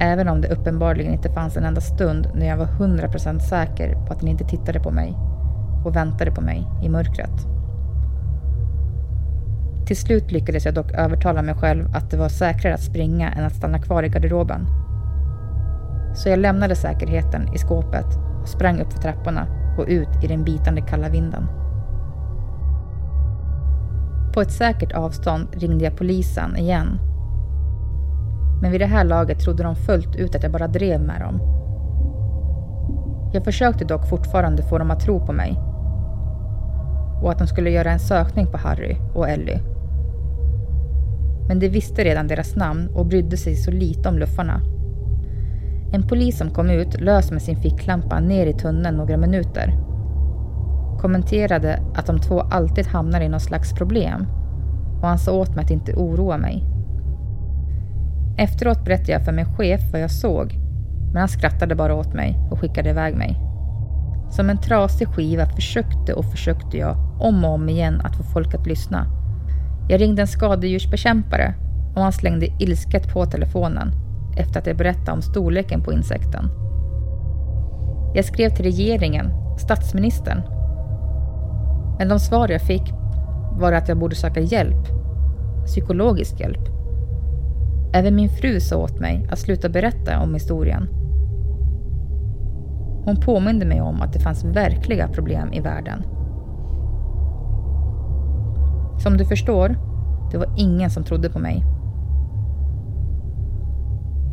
Även 0.00 0.28
om 0.28 0.40
det 0.40 0.48
uppenbarligen 0.48 1.12
inte 1.12 1.32
fanns 1.32 1.56
en 1.56 1.64
enda 1.64 1.80
stund 1.80 2.28
när 2.34 2.46
jag 2.46 2.56
var 2.56 2.66
100% 2.66 3.38
säker 3.38 4.06
på 4.06 4.12
att 4.12 4.20
den 4.20 4.28
inte 4.28 4.44
tittade 4.44 4.80
på 4.80 4.90
mig 4.90 5.16
och 5.84 5.96
väntade 5.96 6.30
på 6.30 6.40
mig 6.40 6.68
i 6.82 6.88
mörkret. 6.88 7.46
Till 9.86 9.96
slut 9.96 10.32
lyckades 10.32 10.64
jag 10.64 10.74
dock 10.74 10.92
övertala 10.92 11.42
mig 11.42 11.54
själv 11.54 11.96
att 11.96 12.10
det 12.10 12.16
var 12.16 12.28
säkrare 12.28 12.74
att 12.74 12.82
springa 12.82 13.32
än 13.32 13.44
att 13.44 13.54
stanna 13.54 13.78
kvar 13.78 14.02
i 14.02 14.08
garderoben. 14.08 14.66
Så 16.14 16.28
jag 16.28 16.38
lämnade 16.38 16.74
säkerheten 16.74 17.54
i 17.54 17.58
skåpet 17.58 18.25
och 18.46 18.50
sprang 18.50 18.80
upp 18.80 18.92
för 18.92 19.00
trapporna 19.00 19.46
och 19.78 19.84
ut 19.88 20.08
i 20.22 20.26
den 20.26 20.44
bitande 20.44 20.80
kalla 20.80 21.08
vinden. 21.08 21.46
På 24.34 24.40
ett 24.40 24.52
säkert 24.52 24.92
avstånd 24.92 25.48
ringde 25.52 25.84
jag 25.84 25.96
polisen 25.96 26.56
igen. 26.56 26.98
Men 28.62 28.72
vid 28.72 28.80
det 28.80 28.86
här 28.86 29.04
laget 29.04 29.40
trodde 29.40 29.62
de 29.62 29.76
fullt 29.76 30.16
ut 30.16 30.34
att 30.34 30.42
jag 30.42 30.52
bara 30.52 30.68
drev 30.68 31.00
med 31.00 31.20
dem. 31.20 31.40
Jag 33.32 33.44
försökte 33.44 33.84
dock 33.84 34.08
fortfarande 34.08 34.62
få 34.62 34.78
dem 34.78 34.90
att 34.90 35.00
tro 35.00 35.26
på 35.26 35.32
mig 35.32 35.58
och 37.22 37.30
att 37.30 37.38
de 37.38 37.46
skulle 37.46 37.70
göra 37.70 37.90
en 37.90 37.98
sökning 37.98 38.46
på 38.46 38.56
Harry 38.58 38.96
och 39.14 39.28
Ellie. 39.28 39.60
Men 41.48 41.58
de 41.58 41.68
visste 41.68 42.04
redan 42.04 42.26
deras 42.26 42.56
namn 42.56 42.88
och 42.94 43.06
brydde 43.06 43.36
sig 43.36 43.56
så 43.56 43.70
lite 43.70 44.08
om 44.08 44.18
luffarna. 44.18 44.75
En 45.96 46.08
polis 46.08 46.38
som 46.38 46.50
kom 46.50 46.70
ut 46.70 47.00
lös 47.00 47.30
med 47.30 47.42
sin 47.42 47.56
ficklampa 47.56 48.20
ner 48.20 48.46
i 48.46 48.52
tunneln 48.52 48.96
några 48.96 49.16
minuter 49.16 49.74
kommenterade 51.00 51.82
att 51.94 52.06
de 52.06 52.18
två 52.18 52.40
alltid 52.40 52.86
hamnar 52.86 53.20
i 53.20 53.28
någon 53.28 53.40
slags 53.40 53.72
problem 53.72 54.26
och 55.00 55.08
han 55.08 55.18
sa 55.18 55.32
åt 55.32 55.54
mig 55.54 55.64
att 55.64 55.70
inte 55.70 55.94
oroa 55.94 56.38
mig. 56.38 56.64
Efteråt 58.38 58.84
berättade 58.84 59.12
jag 59.12 59.24
för 59.24 59.32
min 59.32 59.56
chef 59.56 59.80
vad 59.92 60.00
jag 60.00 60.10
såg 60.10 60.54
men 61.12 61.16
han 61.16 61.28
skrattade 61.28 61.74
bara 61.74 61.94
åt 61.94 62.14
mig 62.14 62.38
och 62.50 62.60
skickade 62.60 62.90
iväg 62.90 63.16
mig. 63.16 63.40
Som 64.30 64.50
en 64.50 64.58
trasig 64.58 65.08
skiva 65.08 65.46
försökte 65.46 66.14
och 66.14 66.24
försökte 66.24 66.76
jag 66.78 66.96
om 67.20 67.44
och 67.44 67.54
om 67.54 67.68
igen 67.68 68.00
att 68.00 68.16
få 68.16 68.22
folk 68.22 68.54
att 68.54 68.66
lyssna. 68.66 69.06
Jag 69.88 70.00
ringde 70.00 70.22
en 70.22 70.28
skadedjursbekämpare 70.28 71.54
och 71.94 72.02
han 72.02 72.12
slängde 72.12 72.46
ilsket 72.58 73.12
på 73.12 73.26
telefonen 73.26 74.05
efter 74.36 74.60
att 74.60 74.66
jag 74.66 74.76
berättade 74.76 75.12
om 75.12 75.22
storleken 75.22 75.82
på 75.82 75.92
insekten. 75.92 76.48
Jag 78.14 78.24
skrev 78.24 78.50
till 78.50 78.64
regeringen, 78.64 79.30
statsministern. 79.58 80.42
Men 81.98 82.08
de 82.08 82.18
svar 82.18 82.48
jag 82.48 82.62
fick 82.62 82.92
var 83.52 83.72
att 83.72 83.88
jag 83.88 83.98
borde 83.98 84.14
söka 84.14 84.40
hjälp. 84.40 84.86
Psykologisk 85.66 86.40
hjälp. 86.40 86.68
Även 87.94 88.16
min 88.16 88.28
fru 88.28 88.60
sa 88.60 88.76
åt 88.76 89.00
mig 89.00 89.28
att 89.30 89.38
sluta 89.38 89.68
berätta 89.68 90.20
om 90.20 90.34
historien. 90.34 90.88
Hon 93.04 93.16
påminde 93.16 93.66
mig 93.66 93.80
om 93.80 94.02
att 94.02 94.12
det 94.12 94.20
fanns 94.20 94.44
verkliga 94.44 95.08
problem 95.08 95.52
i 95.52 95.60
världen. 95.60 96.02
Som 98.98 99.16
du 99.16 99.24
förstår, 99.24 99.76
det 100.32 100.38
var 100.38 100.54
ingen 100.56 100.90
som 100.90 101.04
trodde 101.04 101.30
på 101.30 101.38
mig. 101.38 101.75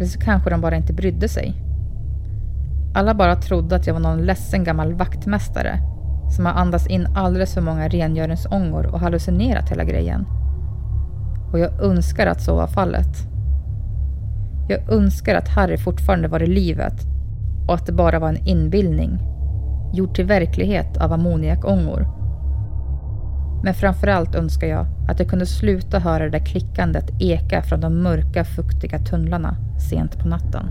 Eller 0.03 0.09
så 0.09 0.19
kanske 0.19 0.49
de 0.49 0.61
bara 0.61 0.75
inte 0.75 0.93
brydde 0.93 1.29
sig. 1.29 1.53
Alla 2.93 3.13
bara 3.13 3.35
trodde 3.35 3.75
att 3.75 3.87
jag 3.87 3.93
var 3.93 4.01
någon 4.01 4.25
ledsen 4.25 4.63
gammal 4.63 4.93
vaktmästare 4.93 5.79
som 6.35 6.45
har 6.45 6.53
andats 6.53 6.87
in 6.87 7.07
alldeles 7.15 7.53
för 7.53 7.61
många 7.61 7.87
rengöringsångor 7.87 8.85
och 8.85 8.99
hallucinerat 8.99 9.69
hela 9.69 9.83
grejen. 9.83 10.25
Och 11.51 11.59
jag 11.59 11.83
önskar 11.83 12.27
att 12.27 12.41
så 12.41 12.55
var 12.55 12.67
fallet. 12.67 13.17
Jag 14.69 14.93
önskar 14.93 15.35
att 15.35 15.49
Harry 15.49 15.77
fortfarande 15.77 16.27
var 16.27 16.43
i 16.43 16.47
livet 16.47 17.01
och 17.67 17.73
att 17.73 17.85
det 17.85 17.93
bara 17.93 18.19
var 18.19 18.29
en 18.29 18.47
inbildning, 18.47 19.19
gjord 19.93 20.15
till 20.15 20.25
verklighet 20.25 20.97
av 20.97 21.13
ammoniakångor. 21.13 22.07
Men 23.63 23.73
framförallt 23.73 24.35
önskar 24.35 24.67
jag 24.67 24.85
att 25.07 25.19
jag 25.19 25.29
kunde 25.29 25.45
sluta 25.45 25.99
höra 25.99 26.23
det 26.23 26.29
där 26.29 26.45
klickandet 26.45 27.05
eka 27.19 27.63
från 27.63 27.81
de 27.81 28.03
mörka, 28.03 28.45
fuktiga 28.45 28.99
tunnlarna 28.99 29.55
sent 29.89 30.19
på 30.19 30.27
natten. 30.27 30.65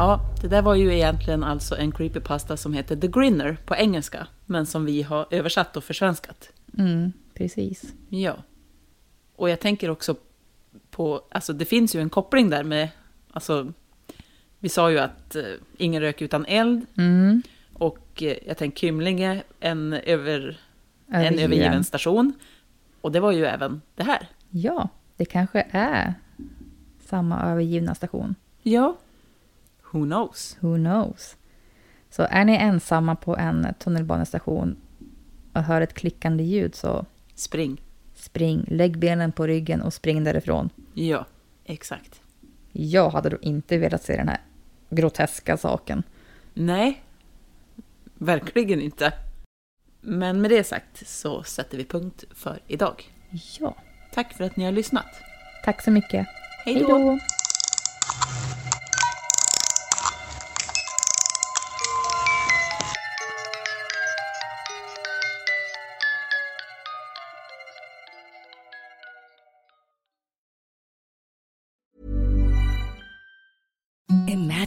Ja, 0.00 0.20
det 0.40 0.48
där 0.48 0.62
var 0.62 0.74
ju 0.74 0.94
egentligen 0.94 1.44
alltså 1.44 1.76
en 1.76 1.92
creepypasta 1.92 2.56
som 2.56 2.72
heter 2.72 2.96
The 2.96 3.08
Grinner 3.08 3.56
på 3.66 3.74
engelska, 3.74 4.26
men 4.46 4.66
som 4.66 4.84
vi 4.84 5.02
har 5.02 5.26
översatt 5.30 5.76
och 5.76 5.84
försvenskat. 5.84 6.52
Mm, 6.78 7.12
precis. 7.34 7.92
Ja. 8.08 8.36
Och 9.36 9.50
jag 9.50 9.60
tänker 9.60 9.90
också 9.90 10.14
på, 10.90 11.22
alltså 11.30 11.52
det 11.52 11.64
finns 11.64 11.94
ju 11.94 12.00
en 12.00 12.10
koppling 12.10 12.50
där 12.50 12.64
med, 12.64 12.88
alltså 13.30 13.72
vi 14.60 14.68
sa 14.68 14.90
ju 14.90 14.98
att 14.98 15.36
eh, 15.36 15.42
ingen 15.76 16.02
rök 16.02 16.22
utan 16.22 16.44
eld. 16.46 16.86
Mm. 16.96 17.42
Och 17.72 18.22
eh, 18.22 18.36
jag 18.46 18.56
tänker 18.56 18.78
Kymlinge, 18.80 19.42
en, 19.60 19.92
över, 19.92 20.58
en 21.08 21.14
Övergiven. 21.14 21.44
övergiven 21.44 21.84
station. 21.84 22.32
Och 23.00 23.12
det 23.12 23.20
var 23.20 23.32
ju 23.32 23.44
även 23.46 23.80
det 23.94 24.02
här. 24.02 24.28
Ja, 24.50 24.88
det 25.16 25.24
kanske 25.24 25.66
är 25.70 26.14
samma 27.04 27.42
övergivna 27.42 27.94
station. 27.94 28.34
Ja. 28.62 28.96
Who 29.92 30.04
knows? 30.04 30.56
Who 30.60 30.76
knows? 30.76 31.36
Så 32.10 32.26
är 32.30 32.44
ni 32.44 32.56
ensamma 32.56 33.16
på 33.16 33.36
en 33.36 33.66
tunnelbanestation 33.78 34.76
och 35.52 35.62
hör 35.62 35.80
ett 35.80 35.94
klickande 35.94 36.44
ljud 36.44 36.74
så 36.74 37.06
Spring. 37.34 37.80
spring, 38.14 38.64
lägg 38.68 38.98
benen 38.98 39.32
på 39.32 39.46
ryggen 39.46 39.82
och 39.82 39.94
spring 39.94 40.24
därifrån. 40.24 40.70
Ja, 40.94 41.26
exakt. 41.64 42.20
Jag 42.72 43.10
hade 43.10 43.28
då 43.28 43.36
inte 43.40 43.78
velat 43.78 44.02
se 44.02 44.16
den 44.16 44.28
här 44.28 44.40
groteska 44.90 45.56
saken. 45.56 46.02
Nej, 46.54 47.02
verkligen 48.14 48.80
inte. 48.80 49.12
Men 50.00 50.40
med 50.40 50.50
det 50.50 50.64
sagt 50.64 51.08
så 51.08 51.42
sätter 51.42 51.78
vi 51.78 51.84
punkt 51.84 52.24
för 52.34 52.58
idag. 52.66 53.12
Ja, 53.60 53.74
Tack 54.12 54.32
för 54.32 54.44
att 54.44 54.56
ni 54.56 54.64
har 54.64 54.72
lyssnat. 54.72 55.06
tack 55.64 55.82
så 55.82 55.90
mycket. 55.90 56.26
Hej 56.64 56.74
då! 56.88 57.18